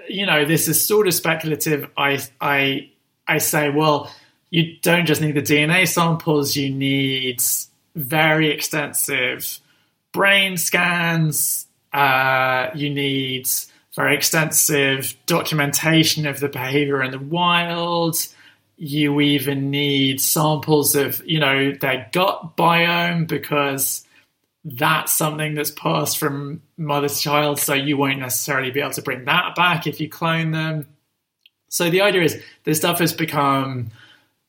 [0.07, 1.89] you know, this is sort of speculative.
[1.97, 2.91] I, I,
[3.27, 4.13] I say, well,
[4.51, 7.41] you don't just need the DNA samples, you need
[7.95, 9.59] very extensive
[10.13, 13.47] brain scans, uh, you need
[13.95, 18.15] very extensive documentation of the behavior in the wild.
[18.77, 24.04] You even need samples of, you know, their gut biome because
[24.65, 29.01] that's something that's passed from mother to child, so you won't necessarily be able to
[29.03, 30.87] bring that back if you clone them.
[31.69, 33.91] So the idea is this stuff has become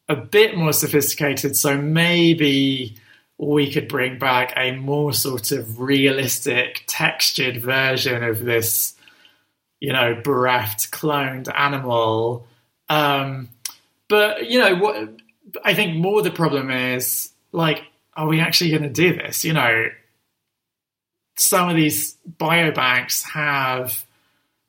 [0.09, 2.97] a bit more sophisticated, so maybe
[3.37, 8.95] we could bring back a more sort of realistic, textured version of this,
[9.81, 12.47] you know, bereft, cloned animal.
[12.89, 13.51] Um,
[14.09, 15.11] but, you know, what
[15.63, 17.83] I think more the problem is like,
[18.15, 19.45] are we actually going to do this?
[19.45, 19.89] You know,
[21.39, 24.05] some of these biobanks have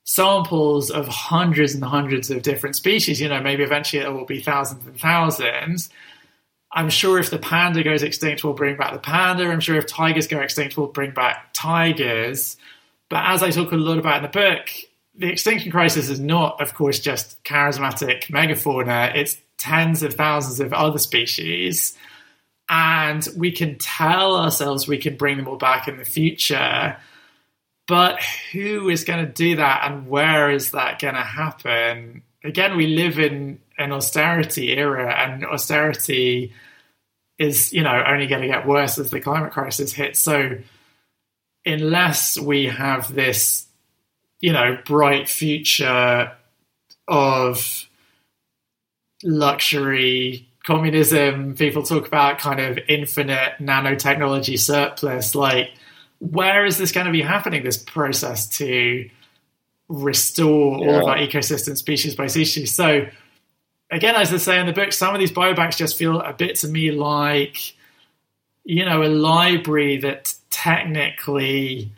[0.04, 3.20] samples of hundreds and hundreds of different species.
[3.20, 5.90] You know, maybe eventually it will be thousands and thousands.
[6.72, 9.44] I'm sure if the panda goes extinct, we'll bring back the panda.
[9.44, 12.56] I'm sure if tigers go extinct, we'll bring back tigers.
[13.08, 14.68] But as I talk a lot about in the book,
[15.14, 19.14] the extinction crisis is not, of course, just charismatic megafauna.
[19.16, 21.97] It's tens of thousands of other species
[22.68, 26.96] and we can tell ourselves we can bring them all back in the future.
[27.86, 28.20] But
[28.52, 32.22] who is going to do that and where is that going to happen?
[32.44, 36.52] Again, we live in an austerity era, and austerity
[37.38, 40.20] is, you know, only going to get worse as the climate crisis hits.
[40.20, 40.58] So,
[41.64, 43.66] unless we have this,
[44.40, 46.32] you know, bright future
[47.06, 47.88] of
[49.22, 55.34] luxury communism, people talk about kind of infinite nanotechnology surplus.
[55.34, 55.70] Like,
[56.18, 59.08] where is this going to be happening, this process to
[59.88, 60.86] restore yeah.
[60.86, 62.74] all of our ecosystem species by species?
[62.74, 63.06] So,
[63.90, 66.56] again, as I say in the book, some of these biobanks just feel a bit
[66.56, 67.74] to me like,
[68.64, 71.90] you know, a library that technically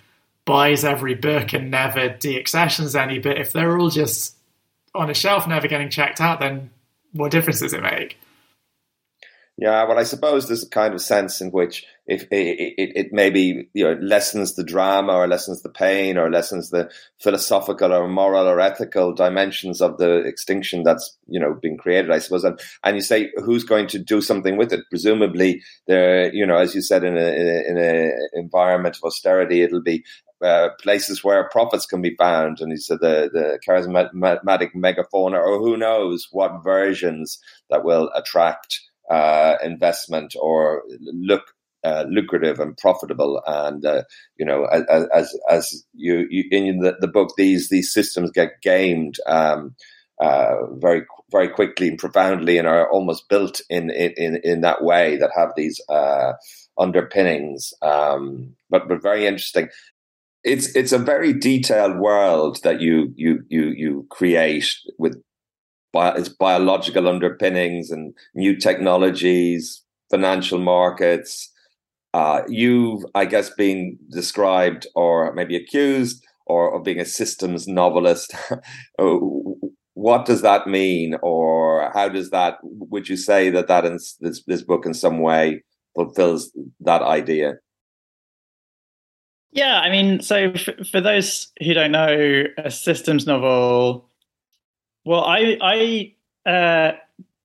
[0.44, 4.37] buys every book and never deaccessions any, but if they're all just
[4.94, 6.70] on a shelf, never getting checked out, then
[7.12, 8.16] what difference does it make?
[9.61, 13.07] Yeah, well, I suppose there's a kind of sense in which if it, it, it,
[13.12, 18.09] maybe you know lessens the drama or lessens the pain or lessens the philosophical or
[18.09, 22.11] moral or ethical dimensions of the extinction that's you know being created.
[22.11, 24.81] I suppose, and, and you say who's going to do something with it?
[24.88, 27.27] Presumably, there, you know, as you said, in a
[27.68, 30.03] in a environment of austerity, it'll be
[30.42, 35.59] uh, places where profits can be found, and he said the the charismatic megafauna, or
[35.59, 41.42] who knows what versions that will attract uh, investment or look
[41.83, 43.42] uh, lucrative and profitable.
[43.46, 44.03] And uh,
[44.38, 48.61] you know, as as, as you, you, in the, the, book, these these systems get
[48.62, 49.75] gamed um,
[50.20, 55.16] uh, very very quickly and profoundly, and are almost built in in in that way
[55.16, 56.33] that have these uh,
[56.79, 57.73] underpinnings.
[57.83, 59.68] Um, but but very interesting.
[60.44, 65.20] It's it's a very detailed world that you you you you create with
[65.92, 71.50] bi- its biological underpinnings and new technologies, financial markets.
[72.12, 78.35] Uh, you've, I guess, been described or maybe accused or of being a systems novelist.
[79.94, 82.57] what does that mean, or how does that?
[82.62, 85.62] Would you say that that in, this this book in some way
[85.94, 86.50] fulfills
[86.81, 87.55] that idea?
[89.53, 94.10] Yeah, I mean, so f- for those who don't know, a systems novel.
[95.05, 95.57] Well, I
[96.47, 96.93] I uh,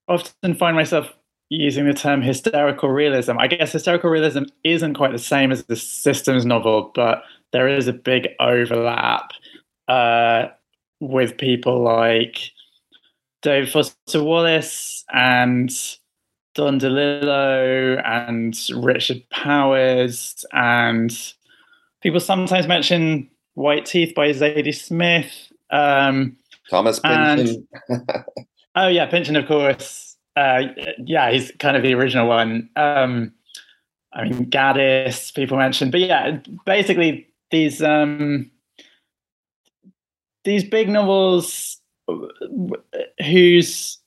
[0.07, 1.13] often find myself
[1.49, 3.37] using the term hysterical realism.
[3.37, 7.87] I guess hysterical realism isn't quite the same as the systems novel, but there is
[7.87, 9.31] a big overlap
[9.87, 10.47] uh,
[10.99, 12.51] with people like
[13.41, 15.69] David Foster Wallace and
[16.55, 21.15] Don DeLillo and Richard Powers and
[22.01, 25.51] people sometimes mention White Teeth by Zadie Smith.
[25.69, 26.37] Um,
[26.69, 27.67] Thomas Pynchon.
[28.75, 30.17] oh yeah, Pynchon, of course.
[30.35, 30.63] Uh,
[30.97, 32.69] yeah, he's kind of the original one.
[32.75, 33.31] Um,
[34.13, 38.49] I mean, Gaddis, people mentioned, but yeah, basically these um,
[40.43, 41.81] these big novels
[43.25, 43.97] whose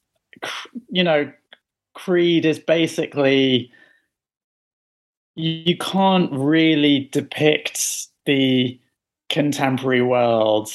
[0.89, 1.31] you know
[1.95, 3.73] creed is basically
[5.35, 8.79] you can't really depict the
[9.29, 10.71] contemporary world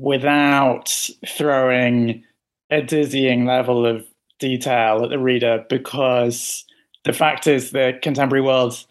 [0.00, 2.22] without throwing
[2.70, 4.06] a dizzying level of
[4.38, 6.64] detail at the reader because
[7.04, 8.84] the fact is the contemporary world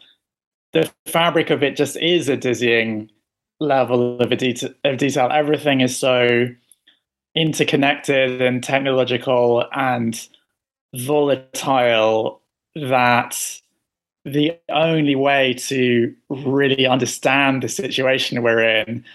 [0.76, 3.10] the fabric of it just is a dizzying
[3.62, 4.38] level of, of
[4.98, 5.30] detail.
[5.32, 6.48] Everything is so
[7.34, 10.28] interconnected and technological and
[10.94, 12.42] volatile
[12.76, 13.62] that
[14.26, 19.06] the only way to really understand the situation we're in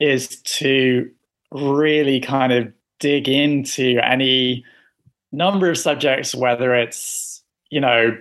[0.00, 1.10] is to
[1.52, 4.64] really kind of dig into any
[5.32, 8.16] number of subjects, whether it's, you know,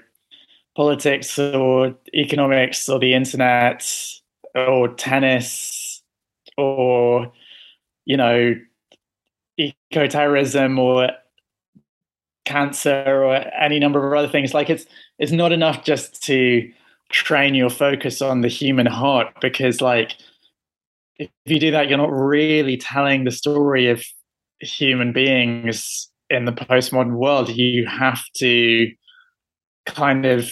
[0.76, 3.86] politics or economics or the internet
[4.56, 6.02] or tennis
[6.58, 7.32] or,
[8.06, 8.56] you know,
[9.58, 11.10] eco-terrorism or
[12.46, 14.54] cancer or any number of other things.
[14.54, 14.86] Like it's
[15.20, 16.72] it's not enough just to
[17.10, 20.16] train your focus on the human heart because like
[21.18, 24.04] if you do that you're not really telling the story of
[24.60, 27.50] human beings in the postmodern world.
[27.50, 28.92] You have to
[29.86, 30.52] kind of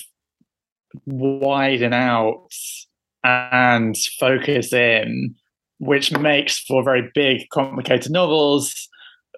[1.05, 2.49] widen out
[3.23, 5.35] and focus in
[5.77, 8.89] which makes for very big complicated novels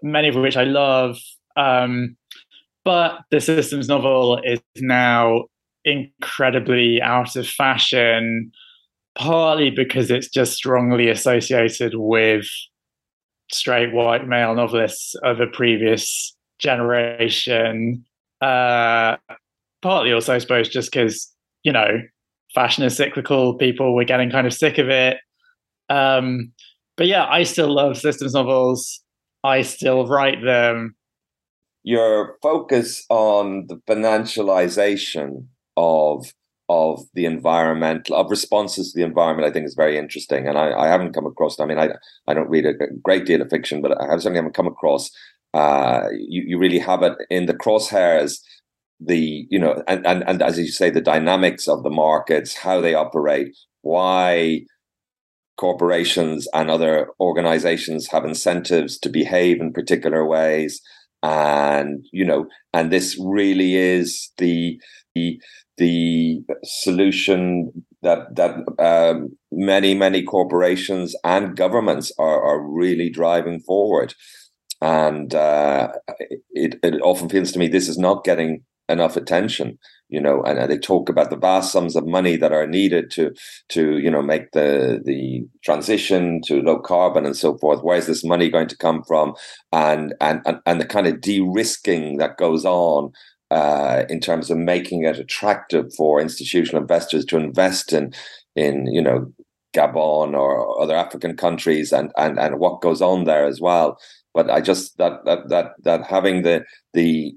[0.01, 1.17] many of which i love.
[1.55, 2.15] Um,
[2.83, 5.45] but the systems novel is now
[5.85, 8.51] incredibly out of fashion,
[9.17, 12.45] partly because it's just strongly associated with
[13.51, 18.03] straight white male novelists of a previous generation.
[18.41, 19.17] Uh,
[19.81, 21.31] partly also, I suppose, just because,
[21.63, 22.01] you know,
[22.53, 25.17] fashion is cyclical, people were getting kind of sick of it.
[25.89, 26.51] Um,
[26.95, 29.01] but yeah, I still love systems novels.
[29.43, 30.95] I still write them
[31.83, 35.45] your focus on the financialization
[35.77, 36.31] of
[36.79, 40.47] of the environmental of responses to the environment i think is very interesting.
[40.47, 41.89] And i, I haven't come across i mean I,
[42.27, 42.73] I don't read a
[43.07, 45.11] great deal of fiction but i certainly haven't come across.
[45.53, 48.39] Uh, you, you really have it in the crosshairs
[49.01, 52.79] the you know and, and and as you say the dynamics of the markets how
[52.79, 53.49] they operate
[53.81, 54.61] why
[55.61, 60.81] corporations and other organizations have incentives to behave in particular ways.
[61.23, 64.81] And you know and this really is the
[65.13, 65.39] the
[65.81, 67.71] the solution
[68.03, 74.13] that that um, many many corporations and governments are are really driving forward.
[74.79, 75.91] And uh,
[76.51, 79.77] it it often feels to me this is not getting enough attention
[80.11, 83.31] you know and they talk about the vast sums of money that are needed to
[83.69, 87.81] to you know make the the transition to low carbon and so forth.
[87.81, 89.33] Where is this money going to come from?
[89.71, 93.13] And and and, and the kind of de-risking that goes on
[93.51, 98.13] uh, in terms of making it attractive for institutional investors to invest in
[98.55, 99.31] in you know
[99.75, 103.99] Gabon or other African countries and and and what goes on there as well.
[104.33, 107.33] But I just that that that that having the the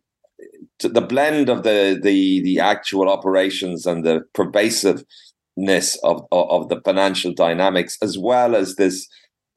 [0.79, 7.35] the blend of the the the actual operations and the pervasiveness of of the financial
[7.35, 9.09] dynamics as well as this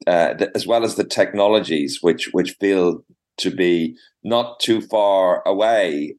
[0.08, 3.04] uh, as well as the technologies which which feel
[3.36, 6.16] to be not too far away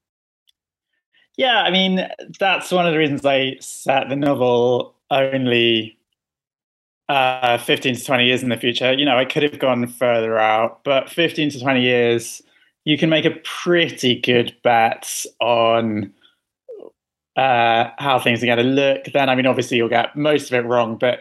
[1.40, 2.08] yeah i mean
[2.40, 5.98] that's one of the reasons i set the novel only
[7.08, 10.38] uh, 15 to 20 years in the future you know i could have gone further
[10.38, 12.44] out but 15 to 20 years
[12.86, 16.14] you can make a pretty good bet on
[17.36, 19.06] uh, how things are going to look.
[19.14, 21.20] Then, I mean, obviously, you'll get most of it wrong, but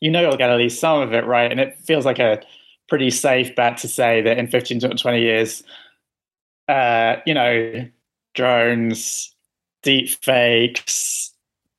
[0.00, 1.50] you know you'll get at least some of it right.
[1.50, 2.40] And it feels like a
[2.88, 5.62] pretty safe bet to say that in 15 to 20 years,
[6.68, 7.86] uh, you know,
[8.34, 9.34] drones,
[9.88, 11.32] deep fakes,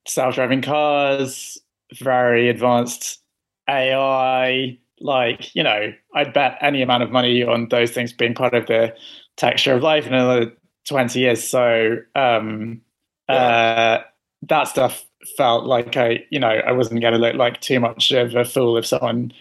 [0.07, 1.60] self driving cars,
[1.93, 3.22] very advanced
[3.70, 8.55] AI, like, you know, I'd bet any amount of money on those things being part
[8.55, 8.95] of the
[9.38, 10.51] texture of life in another
[10.88, 11.47] 20 years.
[11.47, 12.82] So, um,
[13.30, 13.36] yeah.
[13.36, 14.03] uh,
[14.47, 15.05] that stuff
[15.38, 18.43] felt like I, you know, I wasn't going to look like too much of a
[18.43, 19.32] fool if someone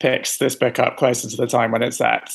[0.00, 2.34] picks this book up closer to the time when it's set.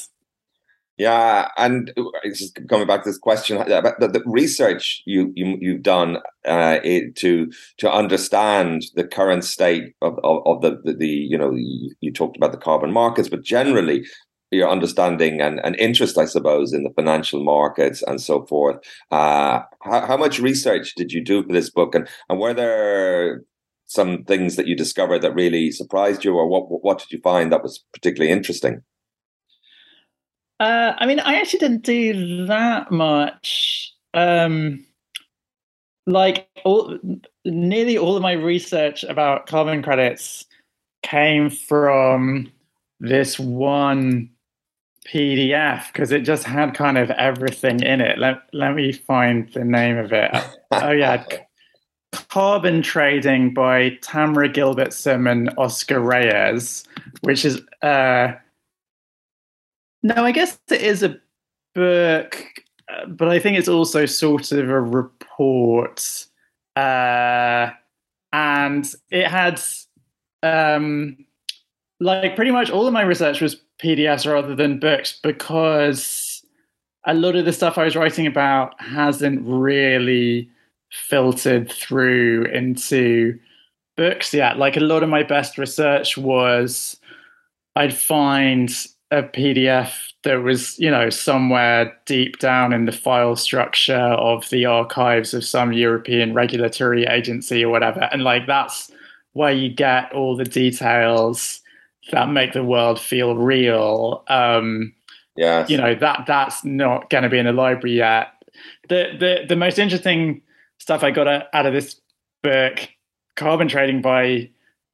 [0.98, 1.92] Yeah, and
[2.26, 6.80] just coming back to this question about the, the research you, you you've done uh,
[7.16, 11.96] to to understand the current state of, of, of the, the, the you know you,
[12.02, 14.04] you, talked about the carbon markets, but generally
[14.52, 18.78] your understanding and, and interest, I suppose, in the financial markets and so forth.
[19.10, 23.44] Uh, how, how much research did you do for this book, and and were there
[23.86, 27.52] some things that you discovered that really surprised you, or what what did you find
[27.52, 28.84] that was particularly interesting?
[30.62, 33.96] Uh, I mean, I actually didn't do that much.
[34.14, 34.86] Um,
[36.06, 37.00] like all,
[37.46, 40.46] nearly all of my research about carbon credits
[41.02, 42.52] came from
[43.00, 44.30] this one
[45.08, 48.20] PDF because it just had kind of everything in it.
[48.20, 50.30] Let let me find the name of it.
[50.72, 51.26] oh yeah,
[52.30, 56.84] Carbon Trading by Tamara Gilbertson and Oscar Reyes,
[57.22, 58.34] which is uh
[60.04, 61.18] no, I guess it is a
[61.76, 62.44] book,
[62.90, 66.26] uh, but I think it's also sort of a report.
[66.76, 67.70] Uh,
[68.34, 69.62] and it had,
[70.44, 71.18] um,
[72.00, 76.44] like, pretty much all of my research was PDFs rather than books because
[77.06, 80.50] a lot of the stuff I was writing about hasn't really
[80.92, 83.38] filtered through into
[83.98, 84.58] books yet.
[84.58, 86.98] Like, a lot of my best research was
[87.76, 88.72] I'd find
[89.12, 94.66] a PDF that was, you know, somewhere deep down in the file structure of the
[94.66, 98.08] archives of some European regulatory agency or whatever.
[98.12, 98.90] And like that's
[99.34, 101.62] where you get all the details
[102.12, 104.24] that make the world feel real.
[104.28, 104.94] Um
[105.36, 105.66] yeah.
[105.68, 108.30] You know, that that's not gonna be in the library yet.
[108.88, 110.42] The the the most interesting
[110.78, 112.00] stuff I got out of this
[112.42, 112.80] book,
[113.36, 114.50] Carbon Trading by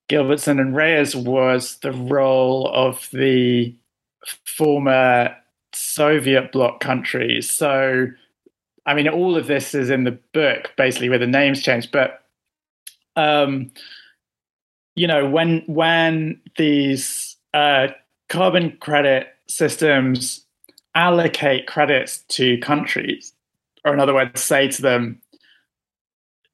[0.10, 3.76] Gilbertson and Reyes, was the role of the
[4.46, 5.36] former
[5.74, 7.50] Soviet bloc countries.
[7.50, 8.08] So,
[8.86, 11.92] I mean, all of this is in the book, basically, where the names change.
[11.92, 12.24] But,
[13.16, 13.72] um,
[14.96, 17.88] you know, when when these uh,
[18.30, 20.46] carbon credit systems
[20.96, 23.34] allocate credits to countries,
[23.86, 25.22] or in other words, say to them,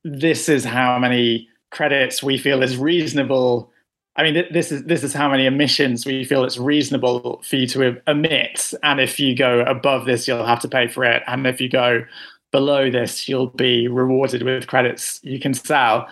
[0.03, 3.72] "This is how many credits we feel is reasonable
[4.16, 7.68] I mean, this is this is how many emissions we feel it's reasonable for you
[7.68, 11.47] to emit, and if you go above this, you'll have to pay for it, and
[11.47, 12.03] if you go
[12.51, 16.07] below this, you'll be rewarded with credits you can sell.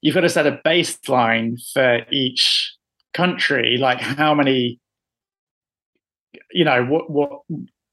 [0.00, 2.72] You've got to set a baseline for each
[3.12, 4.78] country, like how many,
[6.52, 7.40] you know, what what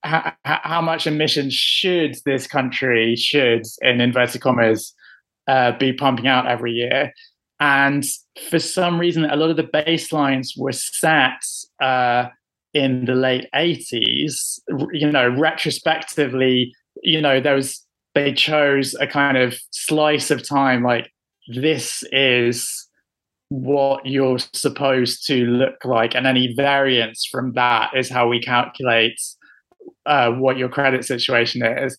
[0.04, 4.94] how, how much emissions should this country should in inverted commas
[5.48, 7.12] uh, be pumping out every year
[7.60, 8.06] and
[8.50, 11.44] for some reason, a lot of the baselines were set
[11.82, 12.28] uh,
[12.74, 14.60] in the late 80s.
[14.94, 17.86] You know, retrospectively, you know, there was,
[18.16, 21.12] they chose a kind of slice of time like
[21.54, 22.88] this is
[23.50, 26.16] what you're supposed to look like.
[26.16, 29.20] And any variance from that is how we calculate
[30.06, 31.98] uh, what your credit situation is.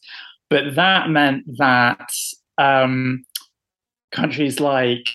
[0.49, 2.09] But that meant that
[2.57, 3.25] um,
[4.11, 5.07] countries like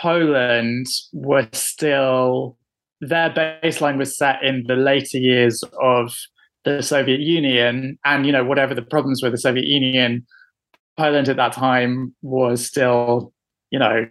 [0.00, 2.56] Poland were still
[3.00, 6.14] their baseline was set in the later years of
[6.64, 10.26] the Soviet Union, and you know whatever the problems with the Soviet Union,
[10.96, 13.32] Poland at that time was still
[13.70, 14.06] you know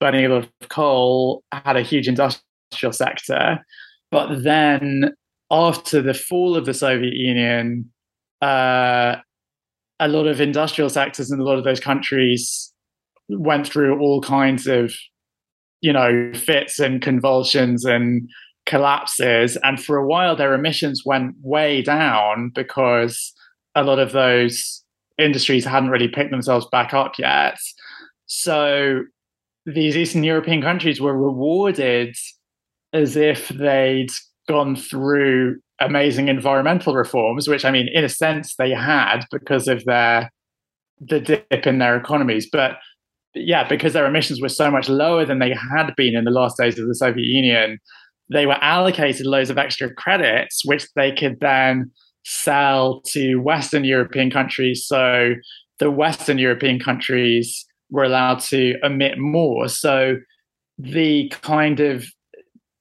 [0.00, 3.64] burning a lot of coal, had a huge industrial sector,
[4.10, 5.14] but then
[5.50, 7.90] after the fall of the Soviet Union,
[8.42, 9.16] uh,
[10.00, 12.72] a lot of industrial sectors in a lot of those countries
[13.28, 14.92] went through all kinds of
[15.84, 18.26] you know, fits and convulsions and
[18.64, 19.58] collapses.
[19.62, 23.34] And for a while, their emissions went way down because
[23.74, 24.82] a lot of those
[25.18, 27.58] industries hadn't really picked themselves back up yet.
[28.24, 29.02] So
[29.66, 32.16] these Eastern European countries were rewarded
[32.94, 34.10] as if they'd
[34.48, 39.84] gone through amazing environmental reforms, which I mean, in a sense, they had because of
[39.84, 40.30] their
[40.98, 42.78] the dip in their economies, but
[43.34, 46.56] yeah, because their emissions were so much lower than they had been in the last
[46.56, 47.78] days of the Soviet Union,
[48.30, 51.90] they were allocated loads of extra credits, which they could then
[52.24, 54.86] sell to Western European countries.
[54.86, 55.34] So
[55.78, 59.68] the Western European countries were allowed to emit more.
[59.68, 60.16] So
[60.78, 62.06] the kind of,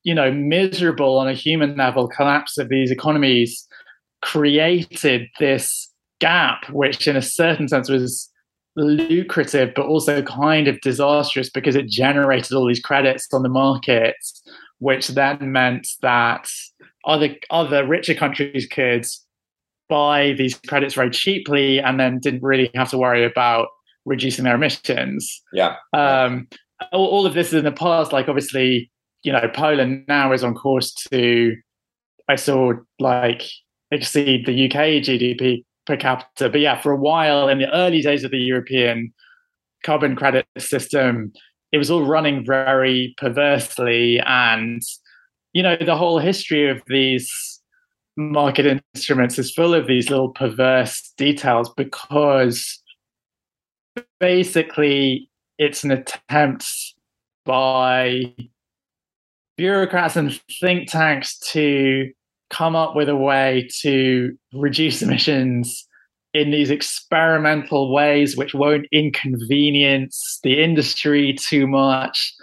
[0.04, 3.68] you know, miserable on a human level collapse of these economies
[4.22, 5.90] created this
[6.20, 8.30] gap, which in a certain sense was
[8.76, 14.42] lucrative, but also kind of disastrous because it generated all these credits on the markets
[14.84, 16.46] which then meant that
[17.06, 19.06] other other richer countries could
[19.88, 23.68] buy these credits very cheaply and then didn't really have to worry about
[24.06, 25.42] reducing their emissions.
[25.54, 25.76] Yeah.
[25.94, 26.48] Um,
[26.92, 28.12] all, all of this is in the past.
[28.12, 28.92] Like obviously,
[29.24, 31.56] you know, Poland now is on course to,
[32.28, 33.44] I saw like
[33.92, 36.50] exceed the UK GDP per capita.
[36.50, 39.14] But yeah, for a while in the early days of the European
[39.84, 41.34] carbon credit system,
[41.72, 44.20] it was all running very perversely.
[44.26, 44.82] And,
[45.54, 47.32] you know, the whole history of these
[48.16, 52.82] market instruments is full of these little perverse details because
[54.20, 56.66] basically it's an attempt
[57.46, 58.34] by
[59.58, 62.12] bureaucrats and think tanks to
[62.54, 65.88] come up with a way to reduce emissions
[66.34, 72.34] in these experimental ways which won't inconvenience the industry too much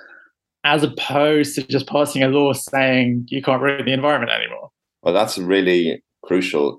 [0.62, 4.70] as opposed to just passing a law saying you can't ruin the environment anymore.
[5.02, 6.78] Well that's a really crucial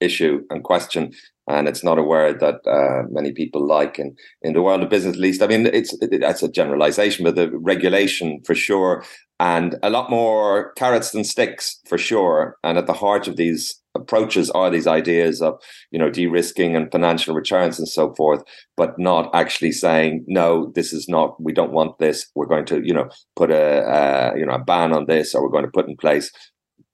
[0.00, 1.12] issue and question
[1.48, 4.88] and it's not a word that uh, many people like in, in the world of
[4.88, 5.42] business at least.
[5.42, 9.04] I mean it's it, that's a generalization but the regulation for sure
[9.40, 12.56] and a lot more carrots than sticks for sure.
[12.62, 15.54] And at the heart of these approaches are these ideas of
[15.90, 18.40] you know de-risking and financial returns and so forth
[18.76, 22.30] but not actually saying no this is not we don't want this.
[22.36, 25.42] We're going to you know put a uh, you know a ban on this or
[25.42, 26.30] we're going to put in place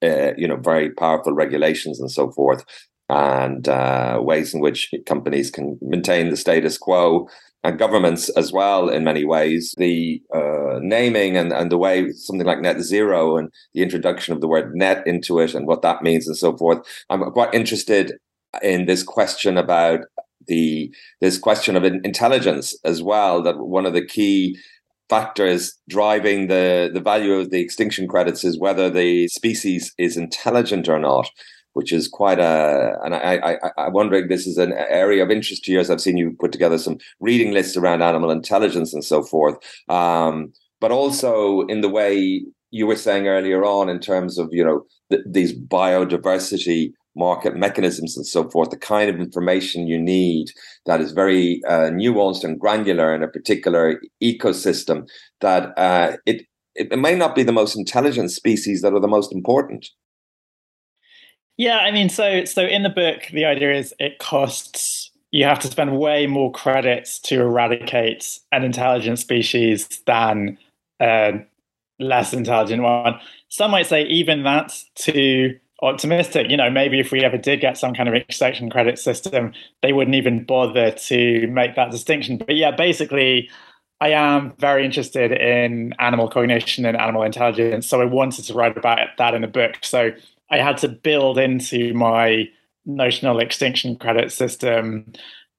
[0.03, 2.65] uh, you know very powerful regulations and so forth
[3.09, 7.29] and uh, ways in which companies can maintain the status quo
[7.67, 9.75] and governments as well in many ways.
[9.77, 14.41] The uh, naming and, and the way something like net zero and the introduction of
[14.41, 16.79] the word net into it and what that means and so forth.
[17.11, 18.13] I'm quite interested
[18.63, 20.01] in this question about
[20.47, 24.57] the this question of intelligence as well that one of the key
[25.09, 30.89] factors driving the the value of the extinction credits is whether the species is intelligent
[30.89, 31.29] or not
[31.77, 32.99] which is quite a.
[33.05, 36.01] And I, I, I'm wondering this is an area of interest to you as I've
[36.01, 39.57] seen you put together some reading lists around animal intelligence and so forth.
[39.91, 44.65] Um, but also in the way you were saying earlier on, in terms of you
[44.65, 50.47] know th- these biodiversity market mechanisms and so forth, the kind of information you need
[50.87, 55.07] that is very uh, nuanced and granular in a particular ecosystem,
[55.43, 59.31] that uh, it, it may not be the most intelligent species that are the most
[59.31, 59.91] important.
[61.57, 65.59] Yeah, I mean, so so in the book, the idea is it costs you have
[65.61, 70.57] to spend way more credits to eradicate an intelligent species than
[71.01, 71.45] a
[71.99, 73.21] less intelligent one.
[73.49, 76.49] Some might say even that's too optimistic.
[76.49, 79.53] You know, maybe if we ever did get some kind of extinction credit system,
[79.83, 82.39] they wouldn't even bother to make that distinction.
[82.39, 83.51] But yeah, basically,
[84.01, 87.87] I am very interested in animal cognition and animal intelligence.
[87.87, 89.77] So I wanted to write about that in the book.
[89.83, 90.13] So
[90.51, 92.49] I had to build into my
[92.85, 95.13] notional extinction credit system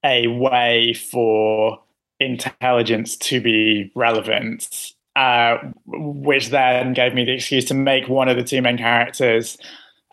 [0.04, 1.80] a way for
[2.20, 8.38] intelligence to be relevant, uh, which then gave me the excuse to make one of
[8.38, 9.58] the two main characters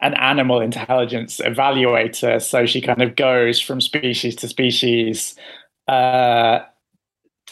[0.01, 2.43] an animal intelligence evaluator.
[2.43, 5.35] So she kind of goes from species to species,
[5.89, 6.61] uh,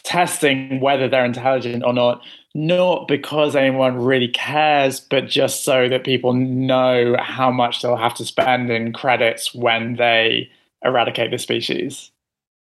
[0.03, 2.23] testing whether they're intelligent or not,
[2.55, 8.15] not because anyone really cares, but just so that people know how much they'll have
[8.15, 10.51] to spend in credits when they
[10.85, 12.11] eradicate the species.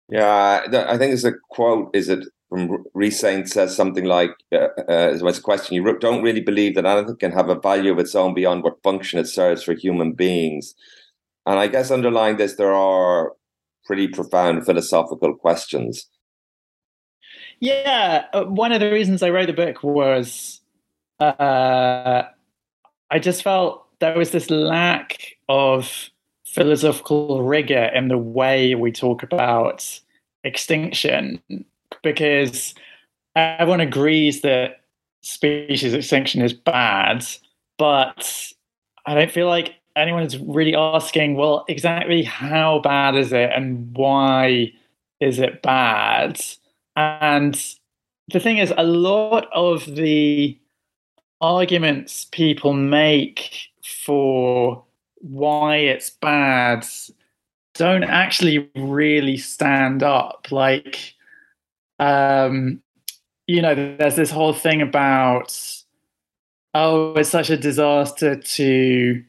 [0.09, 1.91] Yeah, I think there's a quote.
[1.95, 6.41] Is it from Resaint says something like, uh, uh, "As a question, you don't really
[6.41, 9.63] believe that anything can have a value of its own beyond what function it serves
[9.65, 10.75] for human beings."
[11.45, 13.33] And I guess underlying this, there are
[13.85, 16.09] pretty profound philosophical questions.
[17.61, 20.61] Yeah, uh, one of the reasons I wrote the book was
[21.21, 22.25] uh,
[23.11, 26.11] I just felt there was this lack of
[26.45, 30.01] philosophical rigor in the way we talk about
[30.45, 31.41] extinction
[32.03, 32.75] because
[33.35, 34.83] everyone agrees that
[35.23, 37.25] species extinction is bad,
[37.79, 38.53] but
[39.07, 43.95] I don't feel like anyone is really asking, well, exactly how bad is it and
[43.97, 44.73] why
[45.21, 46.41] is it bad?
[46.97, 47.55] And
[48.33, 50.59] the thing is, a lot of the
[51.41, 54.83] arguments people make for
[55.21, 56.87] why it's bad
[57.75, 60.49] don't actually really stand up.
[60.51, 61.15] Like,
[61.99, 62.81] um,
[63.47, 65.59] you know, there's this whole thing about,
[66.75, 69.23] oh, it's such a disaster to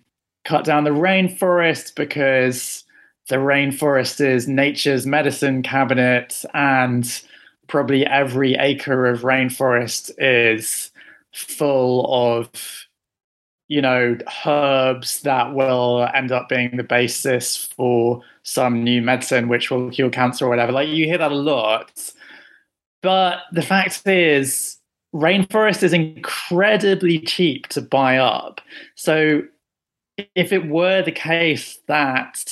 [0.46, 2.86] cut down the rainforest because
[3.28, 7.22] the rainforest is nature's medicine cabinet and
[7.68, 10.92] probably every acre of rainforest is
[11.34, 12.50] full of
[13.68, 19.70] you know herbs that will end up being the basis for some new medicine which
[19.70, 20.72] will cure cancer or whatever.
[20.72, 21.92] Like you hear that a lot.
[23.04, 24.78] But the fact is
[25.14, 28.62] rainforest is incredibly cheap to buy up.
[28.96, 29.44] So
[30.36, 32.44] if it were the case that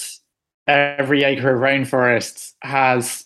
[0.67, 3.25] every acre of rainforest has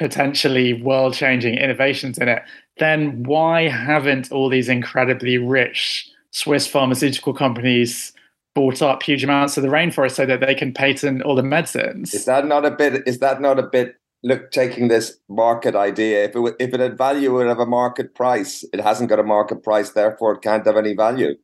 [0.00, 2.42] potentially world changing innovations in it,
[2.78, 8.12] then why haven't all these incredibly rich Swiss pharmaceutical companies
[8.54, 12.14] bought up huge amounts of the rainforest so that they can patent all the medicines?
[12.14, 13.06] Is that not a bit?
[13.06, 13.96] Is that not a bit?
[14.22, 17.66] Look, taking this market idea, if it if it had value, it would have a
[17.66, 18.64] market price.
[18.72, 21.34] It hasn't got a market price, therefore it can't have any value.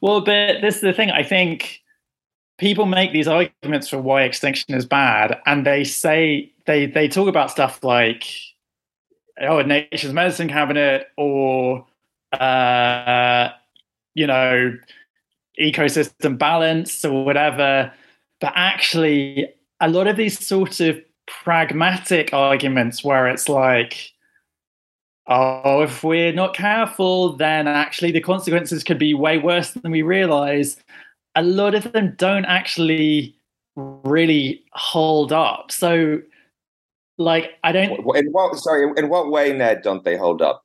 [0.00, 1.10] Well, but this is the thing.
[1.10, 1.80] I think
[2.58, 7.28] people make these arguments for why extinction is bad, and they say they they talk
[7.28, 8.24] about stuff like
[9.40, 11.84] oh, nature's medicine cabinet or
[12.32, 13.48] uh,
[14.14, 14.76] you know
[15.60, 17.92] ecosystem balance or whatever.
[18.40, 19.48] But actually,
[19.80, 24.12] a lot of these sort of pragmatic arguments where it's like
[25.26, 30.02] oh, if we're not careful, then actually the consequences could be way worse than we
[30.02, 30.76] realize.
[31.36, 33.36] A lot of them don't actually
[33.76, 35.70] really hold up.
[35.70, 36.20] So,
[37.20, 37.92] like, I don't.
[38.16, 38.56] In what?
[38.58, 39.82] Sorry, in what way, Ned?
[39.82, 40.62] Don't they hold up?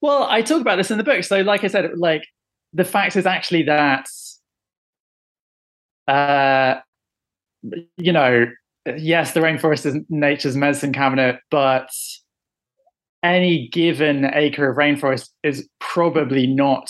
[0.00, 1.24] Well, I talk about this in the book.
[1.24, 2.26] So, like I said, like
[2.72, 4.06] the fact is actually that,
[6.06, 6.76] uh,
[7.96, 8.46] you know,
[8.96, 11.88] yes, the rainforest is nature's medicine cabinet, but
[13.24, 16.88] any given acre of rainforest is probably not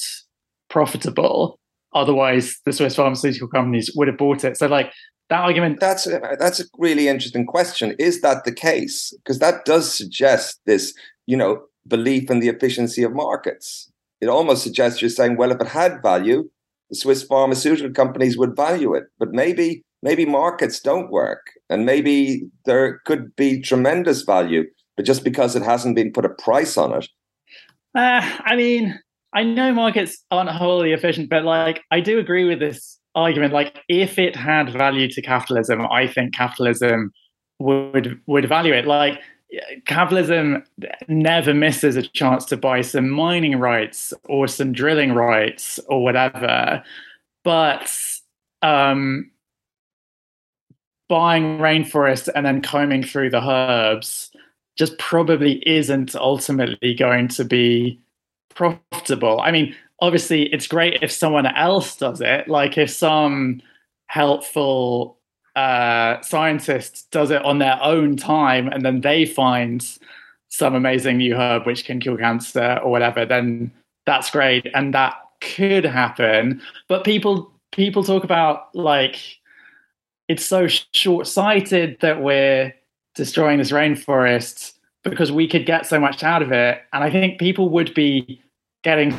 [0.69, 1.59] profitable.
[1.95, 4.57] Otherwise, the Swiss pharmaceutical companies would have bought it.
[4.57, 4.93] So, like
[5.29, 5.81] that argument.
[5.81, 7.95] That's a, that's a really interesting question.
[7.99, 9.13] Is that the case?
[9.19, 10.95] Because that does suggest this,
[11.27, 13.91] you know, belief in the efficiency of markets.
[14.21, 16.49] It almost suggests you're saying, well, if it had value,
[16.91, 19.05] the Swiss pharmaceutical companies would value it.
[19.19, 24.65] But maybe maybe markets don't work, and maybe there could be tremendous value
[24.97, 27.09] but just because it hasn't been put a price on it.
[27.95, 28.99] Uh, I mean,
[29.35, 33.53] I know markets aren't wholly efficient, but like I do agree with this argument.
[33.53, 37.13] Like, if it had value to capitalism, I think capitalism
[37.59, 38.87] would would value it.
[38.87, 39.21] Like,
[39.87, 40.65] capitalism
[41.09, 46.83] never misses a chance to buy some mining rights or some drilling rights or whatever,
[47.45, 47.93] but
[48.63, 49.31] um,
[51.09, 54.31] buying rainforest and then combing through the herbs
[54.77, 58.01] just probably isn't ultimately going to be
[58.55, 59.41] profitable.
[59.41, 63.63] I mean, obviously, it's great if someone else does it, like if some
[64.07, 65.19] helpful
[65.57, 69.99] uh, scientist does it on their own time and then they find
[70.49, 73.73] some amazing new herb which can cure cancer or whatever, then
[74.07, 74.67] that's great.
[74.75, 76.61] And that could happen.
[76.89, 79.17] But people people talk about like
[80.29, 82.75] it's so short sighted that we're
[83.15, 84.73] destroying this rainforest
[85.05, 86.81] because we could get so much out of it.
[86.93, 88.43] And I think people would be
[88.83, 89.17] getting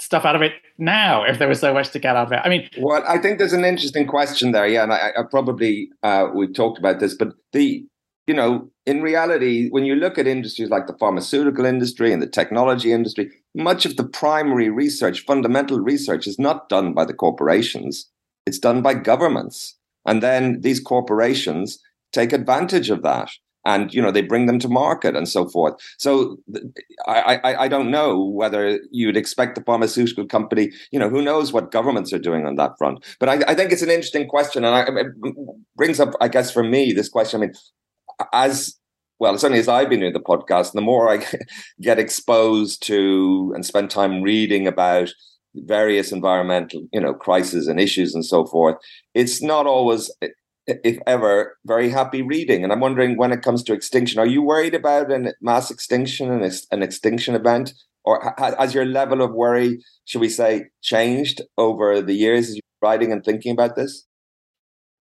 [0.00, 2.40] stuff out of it now if there was so much to get out of it.
[2.44, 4.66] I mean, well, I think there's an interesting question there.
[4.66, 7.84] Yeah, and I, I probably uh, we talked about this, but the
[8.26, 12.26] you know, in reality, when you look at industries like the pharmaceutical industry and the
[12.26, 18.06] technology industry, much of the primary research, fundamental research, is not done by the corporations.
[18.44, 19.76] It's done by governments.
[20.04, 21.78] And then these corporations
[22.12, 23.30] take advantage of that
[23.68, 25.74] and you know they bring them to market and so forth.
[25.98, 26.38] So
[27.06, 31.52] I, I, I don't know whether you'd expect the pharmaceutical company you know who knows
[31.52, 33.04] what governments are doing on that front.
[33.20, 35.08] But i, I think it's an interesting question and I, it
[35.76, 37.54] brings up i guess for me this question i mean
[38.32, 38.76] as
[39.18, 41.24] well certainly as i've been doing the podcast the more i
[41.80, 45.10] get exposed to and spend time reading about
[45.54, 48.76] various environmental you know crises and issues and so forth
[49.14, 50.10] it's not always
[50.68, 52.62] if ever, very happy reading.
[52.62, 56.30] And I'm wondering when it comes to extinction, are you worried about a mass extinction
[56.30, 57.72] and an extinction event?
[58.04, 62.48] Or has your level of worry, should we say, changed over the years?
[62.48, 64.06] As you're writing and thinking about this?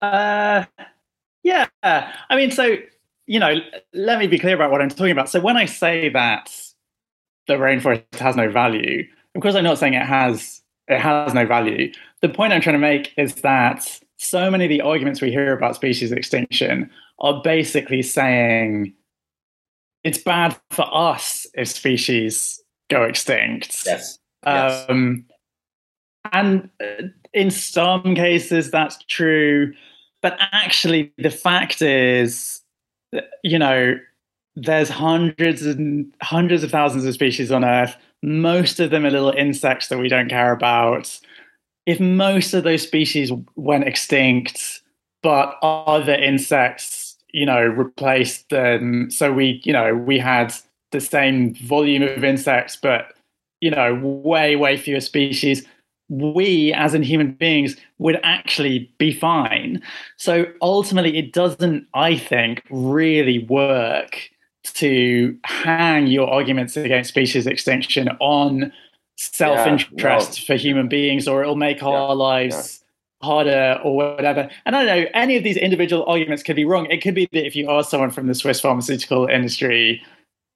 [0.01, 0.65] Uh,
[1.43, 1.67] yeah.
[1.83, 2.77] I mean, so
[3.31, 3.61] you know,
[3.95, 5.29] let me be clear about what I'm talking about.
[5.29, 6.53] So when I say that
[7.47, 9.05] the rainforest has no value,
[9.37, 11.93] of course, I'm not saying it has it has no value.
[12.23, 15.55] The point I'm trying to make is that so many of the arguments we hear
[15.55, 16.91] about species extinction
[17.21, 18.93] are basically saying
[20.05, 23.83] it's bad for us if species go extinct.
[23.87, 24.19] Yes.
[24.43, 25.25] Um,
[26.33, 29.73] and uh, in some cases, that's true.
[30.21, 32.61] But actually, the fact is,
[33.43, 33.99] you know,
[34.55, 37.97] there's hundreds and hundreds of thousands of species on Earth.
[38.23, 41.19] Most of them are little insects that we don't care about.
[41.91, 44.83] If most of those species went extinct,
[45.25, 50.55] but other insects, you know, replaced them, so we, you know, we had
[50.93, 53.13] the same volume of insects, but
[53.61, 55.67] you know, way, way fewer species,
[56.09, 59.83] we as in human beings would actually be fine.
[60.17, 64.31] So ultimately, it doesn't, I think, really work
[64.75, 68.73] to hang your arguments against species extinction on
[69.21, 72.79] self interest yeah, for human beings, or it'll make our lives.
[73.23, 74.49] Harder or whatever.
[74.65, 76.87] And I don't know, any of these individual arguments could be wrong.
[76.87, 80.03] It could be that if you ask someone from the Swiss pharmaceutical industry,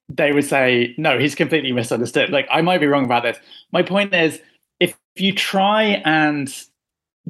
[0.09, 2.31] they would say, no, he's completely misunderstood.
[2.31, 3.37] Like, I might be wrong about this.
[3.71, 4.41] My point is,
[4.79, 6.51] if you try and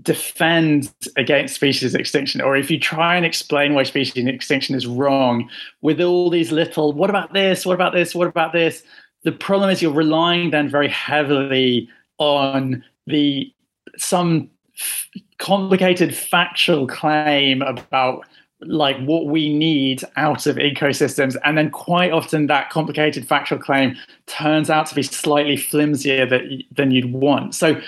[0.02, 5.50] defend against species extinction, or if you try and explain why species extinction is wrong
[5.82, 7.66] with all these little, what about this?
[7.66, 8.16] What about this?
[8.16, 8.84] What about this?
[9.26, 13.52] The problem is you're relying then very heavily on the
[13.98, 14.50] some
[14.80, 15.10] f-
[15.40, 18.26] complicated factual claim about
[18.62, 23.96] like what we need out of ecosystems and then quite often that complicated factual claim
[24.28, 27.80] turns out to be slightly flimsier that, than you'd want so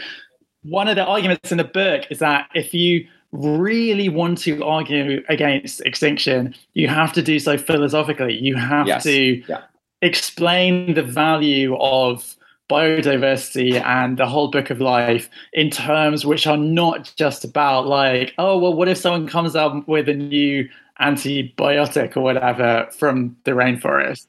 [0.63, 5.23] one of the arguments in the book is that if you really want to argue
[5.29, 9.03] against extinction you have to do so philosophically you have yes.
[9.03, 9.61] to yeah.
[10.01, 12.35] Explain the value of
[12.69, 18.33] biodiversity and the whole book of life in terms which are not just about like
[18.37, 20.67] oh well what if someone comes up with a new
[20.99, 24.27] antibiotic or whatever from the rainforest?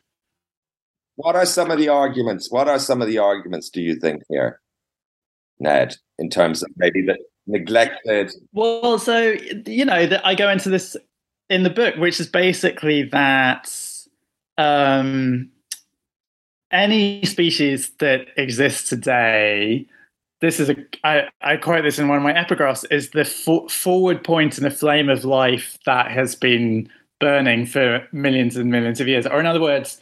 [1.17, 2.51] What are some of the arguments?
[2.51, 4.61] What are some of the arguments do you think here
[5.59, 8.33] ned in terms of maybe the neglected?
[8.53, 9.35] Well so
[9.67, 10.97] you know that i go into this
[11.51, 13.69] in the book which is basically that
[14.59, 15.51] um
[16.71, 19.87] any species that exists today,
[20.41, 23.69] this is a I, I quote this in one of my epigraphs, is the for,
[23.69, 26.89] forward point in the flame of life that has been
[27.21, 29.27] burning for millions and millions of years.
[29.27, 30.01] Or in other words,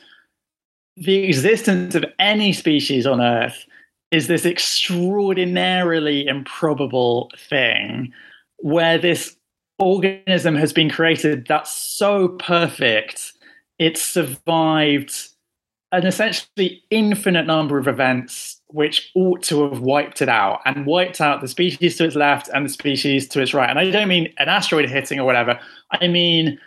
[0.97, 3.65] the existence of any species on Earth
[4.11, 8.13] is this extraordinarily improbable thing
[8.59, 9.37] where this
[9.79, 13.33] organism has been created that's so perfect
[13.79, 15.29] it survived
[15.97, 21.21] an essentially infinite number of events which ought to have wiped it out and wiped
[21.21, 23.71] out the species to its left and the species to its right.
[23.71, 25.59] And I don't mean an asteroid hitting or whatever.
[25.91, 26.59] I mean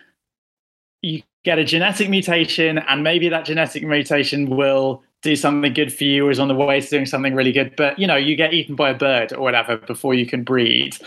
[1.01, 6.03] you get a genetic mutation, and maybe that genetic mutation will do something good for
[6.05, 7.75] you or is on the way to doing something really good.
[7.75, 10.97] But you know, you get eaten by a bird or whatever before you can breed.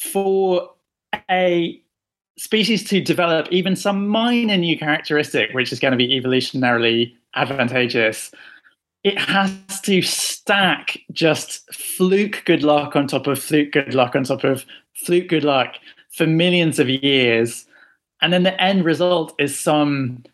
[0.00, 0.70] For
[1.30, 1.80] a
[2.38, 8.32] species to develop even some minor new characteristic, which is going to be evolutionarily advantageous,
[9.04, 9.52] it has
[9.82, 14.64] to stack just fluke good luck on top of fluke good luck on top of
[14.94, 15.74] fluke good luck
[16.10, 17.66] for millions of years.
[18.20, 20.24] And then the end result is some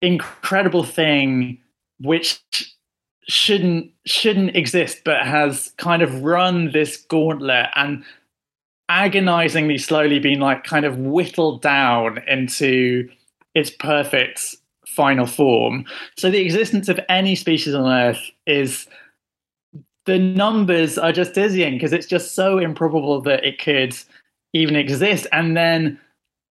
[0.00, 1.58] incredible thing
[2.00, 2.40] which
[3.26, 8.04] shouldn't shouldn't exist but has kind of run this gauntlet and
[8.90, 13.08] agonizingly slowly been like kind of whittled down into
[13.54, 14.56] its perfect
[14.94, 15.84] final form.
[16.16, 18.86] So the existence of any species on Earth is
[20.06, 23.96] the numbers are just dizzying because it's just so improbable that it could
[24.52, 25.26] even exist.
[25.32, 25.98] And then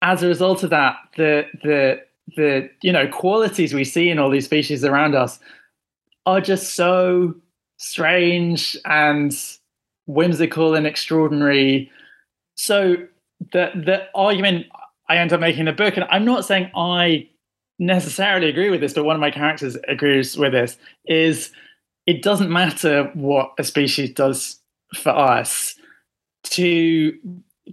[0.01, 2.01] as a result of that, the the
[2.35, 5.39] the you know qualities we see in all these species around us
[6.25, 7.35] are just so
[7.77, 9.37] strange and
[10.07, 11.91] whimsical and extraordinary.
[12.55, 12.95] So
[13.51, 14.67] the the argument
[15.09, 17.27] I end up making in the book, and I'm not saying I
[17.81, 20.77] necessarily agree with this, but one of my characters agrees with this,
[21.07, 21.51] is
[22.05, 24.59] it doesn't matter what a species does
[24.93, 25.75] for us
[26.43, 27.17] to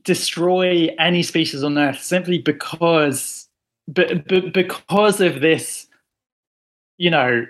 [0.04, 3.48] destroy any species on Earth simply because,
[3.86, 5.86] but, because of this,
[6.96, 7.46] you know,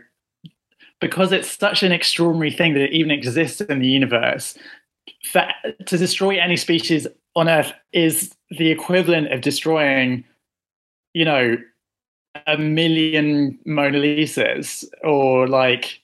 [1.01, 4.59] because it's such an extraordinary thing that it even exists in the universe,
[5.33, 7.07] to destroy any species
[7.37, 10.25] on Earth is the equivalent of destroying,
[11.15, 11.57] you know,
[12.47, 16.01] a million Mona Lisas or like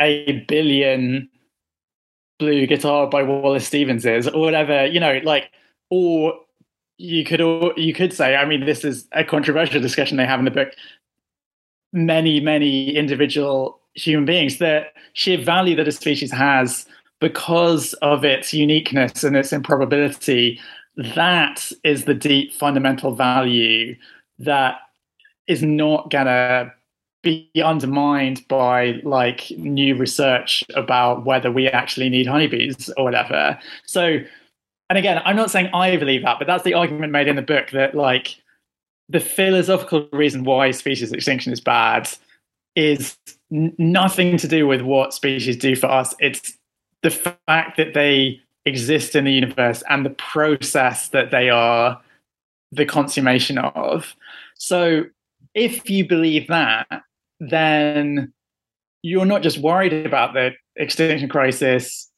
[0.00, 1.28] a billion
[2.38, 5.50] blue guitar by Wallace Stevenses or whatever, you know, like,
[5.90, 6.34] or
[6.98, 10.38] you could or you could say, I mean, this is a controversial discussion they have
[10.38, 10.70] in the book.
[11.92, 16.86] Many, many individual human beings, the sheer value that a species has
[17.20, 20.60] because of its uniqueness and its improbability,
[20.96, 23.96] that is the deep fundamental value
[24.38, 24.78] that
[25.46, 26.72] is not gonna
[27.22, 33.58] be undermined by like new research about whether we actually need honeybees or whatever.
[33.86, 34.18] So,
[34.90, 37.42] and again, I'm not saying I believe that, but that's the argument made in the
[37.42, 38.36] book that like
[39.08, 42.08] the philosophical reason why species extinction is bad
[42.76, 43.16] is
[43.52, 46.14] n- nothing to do with what species do for us.
[46.20, 46.56] It's
[47.02, 52.00] the fact that they exist in the universe and the process that they are
[52.72, 54.14] the consummation of.
[54.56, 55.04] So,
[55.54, 56.86] if you believe that,
[57.40, 58.32] then
[59.02, 62.10] you're not just worried about the extinction crisis.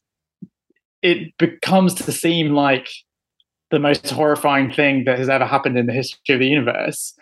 [1.01, 2.89] It becomes to seem like
[3.69, 7.13] the most horrifying thing that has ever happened in the history of the universe.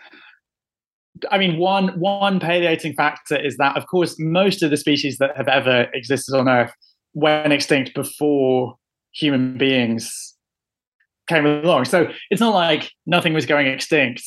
[1.30, 5.36] I mean, one one palliating factor is that, of course, most of the species that
[5.36, 6.72] have ever existed on Earth
[7.14, 8.76] went extinct before
[9.12, 10.34] human beings
[11.26, 11.86] came along.
[11.86, 14.22] So it's not like nothing was going extinct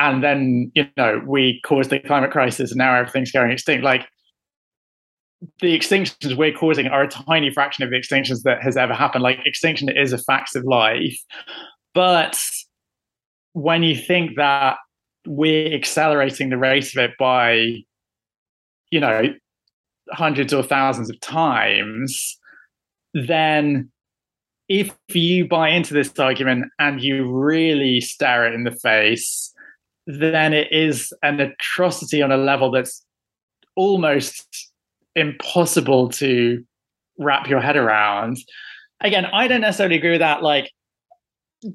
[0.00, 3.84] and then you know we caused the climate crisis and now everything's going extinct.
[3.84, 4.06] Like
[5.60, 9.22] the extinctions we're causing are a tiny fraction of the extinctions that has ever happened.
[9.22, 11.18] Like extinction is a fact of life
[11.94, 12.38] but
[13.52, 14.76] when you think that
[15.26, 17.82] we're accelerating the rate of it by
[18.90, 19.34] you know
[20.10, 22.38] hundreds or thousands of times
[23.14, 23.90] then
[24.68, 29.52] if you buy into this argument and you really stare it in the face
[30.06, 33.04] then it is an atrocity on a level that's
[33.76, 34.72] almost
[35.14, 36.62] impossible to
[37.18, 38.38] wrap your head around.
[39.00, 40.42] Again, I don't necessarily agree with that.
[40.42, 40.70] Like,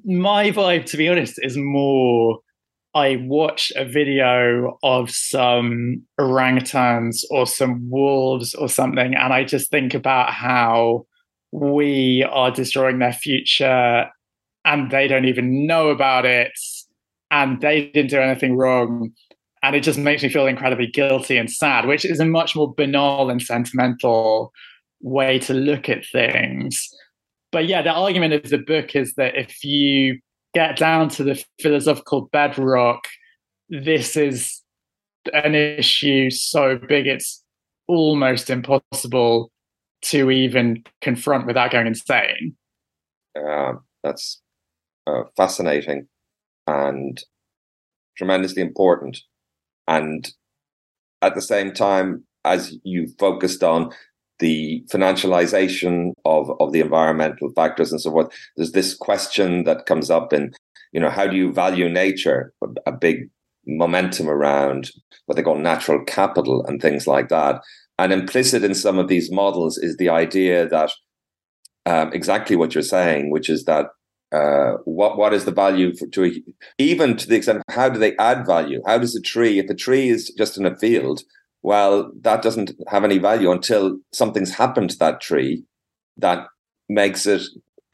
[0.03, 2.39] my vibe, to be honest, is more
[2.95, 9.69] I watch a video of some orangutans or some wolves or something, and I just
[9.69, 11.05] think about how
[11.51, 14.09] we are destroying their future
[14.63, 16.51] and they don't even know about it
[17.31, 19.11] and they didn't do anything wrong.
[19.63, 22.73] And it just makes me feel incredibly guilty and sad, which is a much more
[22.73, 24.51] banal and sentimental
[25.01, 26.87] way to look at things.
[27.51, 30.19] But yeah, the argument of the book is that if you
[30.53, 33.07] get down to the philosophical bedrock,
[33.69, 34.61] this is
[35.33, 37.43] an issue so big it's
[37.87, 39.51] almost impossible
[40.03, 42.55] to even confront without going insane.
[43.35, 43.73] Uh,
[44.03, 44.41] that's
[45.35, 46.07] fascinating
[46.67, 47.21] and
[48.17, 49.19] tremendously important.
[49.87, 50.31] And
[51.21, 53.91] at the same time, as you focused on
[54.39, 60.09] the financialization of, of the environmental factors and so forth, there's this question that comes
[60.09, 60.51] up in,
[60.91, 62.53] you know, how do you value nature?
[62.85, 63.29] A big
[63.65, 64.91] momentum around
[65.25, 67.61] what they call natural capital and things like that.
[67.97, 70.91] And implicit in some of these models is the idea that
[71.85, 73.87] um, exactly what you're saying, which is that
[74.35, 76.31] uh, what what is the value for, to a,
[76.77, 78.81] even to the extent how do they add value?
[78.85, 81.21] How does a tree, if a tree is just in a field,
[81.61, 85.63] well, that doesn't have any value until something's happened to that tree
[86.17, 86.47] that
[86.89, 87.43] makes it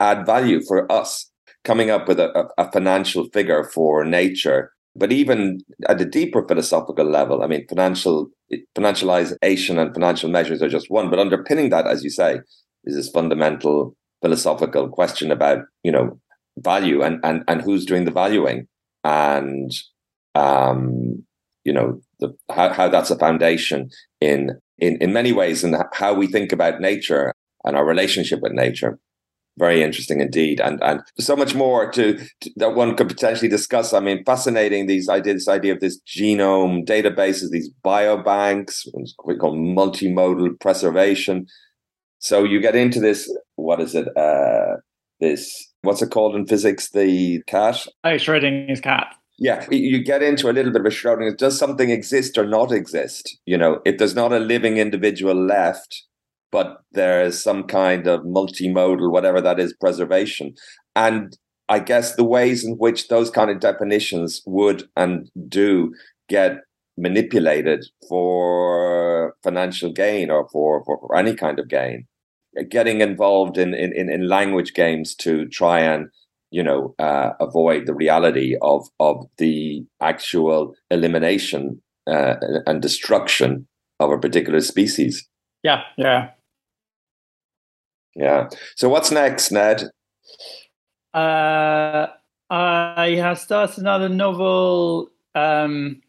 [0.00, 1.30] add value for us.
[1.64, 7.06] Coming up with a, a financial figure for nature, but even at a deeper philosophical
[7.06, 8.30] level, I mean, financial
[8.76, 12.40] financialization and financial measures are just one, but underpinning that, as you say,
[12.84, 16.18] is this fundamental philosophical question about you know
[16.58, 18.66] value and and and who's doing the valuing.
[19.04, 19.70] And
[20.34, 21.24] um
[21.64, 23.90] you know the how, how that's a foundation
[24.20, 27.32] in in in many ways and how we think about nature
[27.64, 28.98] and our relationship with nature.
[29.58, 30.60] Very interesting indeed.
[30.60, 33.92] And and so much more to, to, that one could potentially discuss.
[33.92, 38.86] I mean fascinating these ideas this idea of this genome databases these biobanks
[39.24, 41.46] we call multimodal preservation.
[42.18, 44.76] So you get into this what is it uh
[45.22, 46.90] this what's it called in physics?
[46.90, 47.86] The cat.
[48.04, 49.14] Oh, Schrodinger's cat.
[49.38, 51.36] Yeah, you get into a little bit of a Schrodinger.
[51.36, 53.38] Does something exist or not exist?
[53.44, 56.04] You know, if there's not a living individual left,
[56.52, 60.54] but there's some kind of multimodal, whatever that is, preservation.
[60.94, 61.36] And
[61.68, 65.92] I guess the ways in which those kind of definitions would and do
[66.28, 66.58] get
[66.96, 72.06] manipulated for financial gain or for, for, for any kind of gain
[72.68, 76.08] getting involved in, in, in language games to try and
[76.50, 82.34] you know uh, avoid the reality of of the actual elimination uh,
[82.66, 83.66] and destruction
[83.98, 85.26] of a particular species.
[85.62, 86.30] Yeah, yeah,
[88.14, 88.48] yeah.
[88.76, 89.84] So what's next, Ned?
[91.14, 92.08] Uh,
[92.50, 95.10] I have started another novel.
[95.34, 96.02] Um,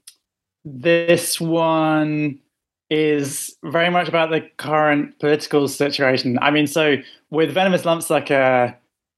[0.66, 2.40] this one
[2.94, 6.38] is very much about the current political situation.
[6.42, 6.98] I mean, so
[7.32, 8.74] with Venomous Lumpsucker, uh,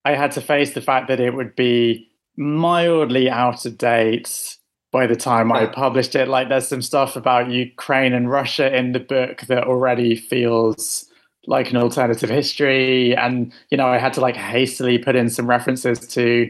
[0.05, 2.07] I had to face the fact that it would be
[2.37, 4.57] mildly out of date
[4.91, 6.29] by the time I published it.
[6.29, 11.11] Like, there's some stuff about Ukraine and Russia in the book that already feels
[11.47, 13.15] like an alternative history.
[13.15, 16.49] And, you know, I had to like hastily put in some references to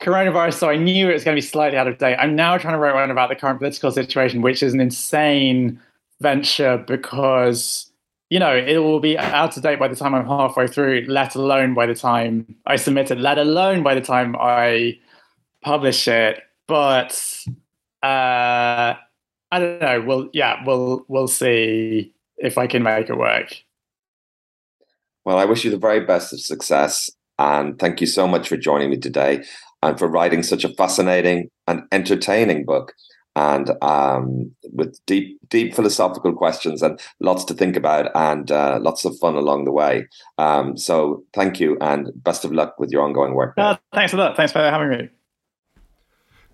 [0.00, 0.54] coronavirus.
[0.54, 2.16] So I knew it was going to be slightly out of date.
[2.16, 5.80] I'm now trying to write one about the current political situation, which is an insane
[6.20, 7.90] venture because
[8.30, 11.34] you know it will be out of date by the time I'm halfway through, let
[11.34, 14.98] alone by the time I submit it, let alone by the time I
[15.62, 16.42] publish it.
[16.66, 17.12] But
[18.02, 18.94] uh,
[19.50, 20.02] I don't know.
[20.02, 23.62] Well, yeah, we'll we'll see if I can make it work.
[25.24, 28.56] Well, I wish you the very best of success, and thank you so much for
[28.56, 29.44] joining me today
[29.82, 32.94] and for writing such a fascinating and entertaining book
[33.38, 39.04] and um, with deep, deep philosophical questions and lots to think about and uh, lots
[39.04, 40.08] of fun along the way.
[40.38, 43.54] Um, so, thank you and best of luck with your ongoing work.
[43.56, 44.36] Uh, thanks a lot.
[44.36, 45.08] Thanks for having me.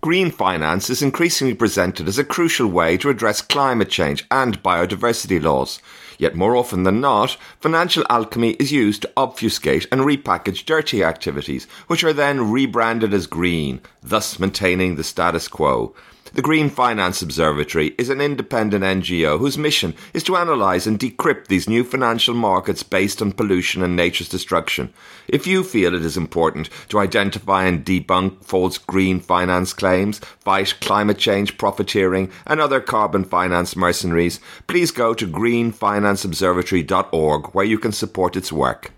[0.01, 5.41] Green finance is increasingly presented as a crucial way to address climate change and biodiversity
[5.41, 5.81] laws.
[6.19, 11.65] Yet more often than not, financial alchemy is used to obfuscate and repackage dirty activities,
[11.87, 15.95] which are then rebranded as green, thus maintaining the status quo.
[16.35, 21.47] The Green Finance Observatory is an independent NGO whose mission is to analyse and decrypt
[21.47, 24.93] these new financial markets based on pollution and nature's destruction.
[25.29, 30.73] If you feel it is important to identify and debunk false green finance claims, fight
[30.81, 37.93] climate change profiteering, and other carbon finance mercenaries, please go to greenfinanceobservatory.org where you can
[37.93, 38.91] support its work.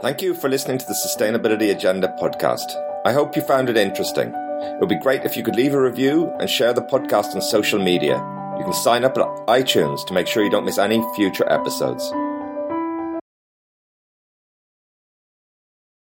[0.00, 2.72] Thank you for listening to the Sustainability Agenda podcast.
[3.04, 4.34] I hope you found it interesting.
[4.72, 7.42] It would be great if you could leave a review and share the podcast on
[7.42, 8.16] social media.
[8.58, 12.12] You can sign up at iTunes to make sure you don't miss any future episodes.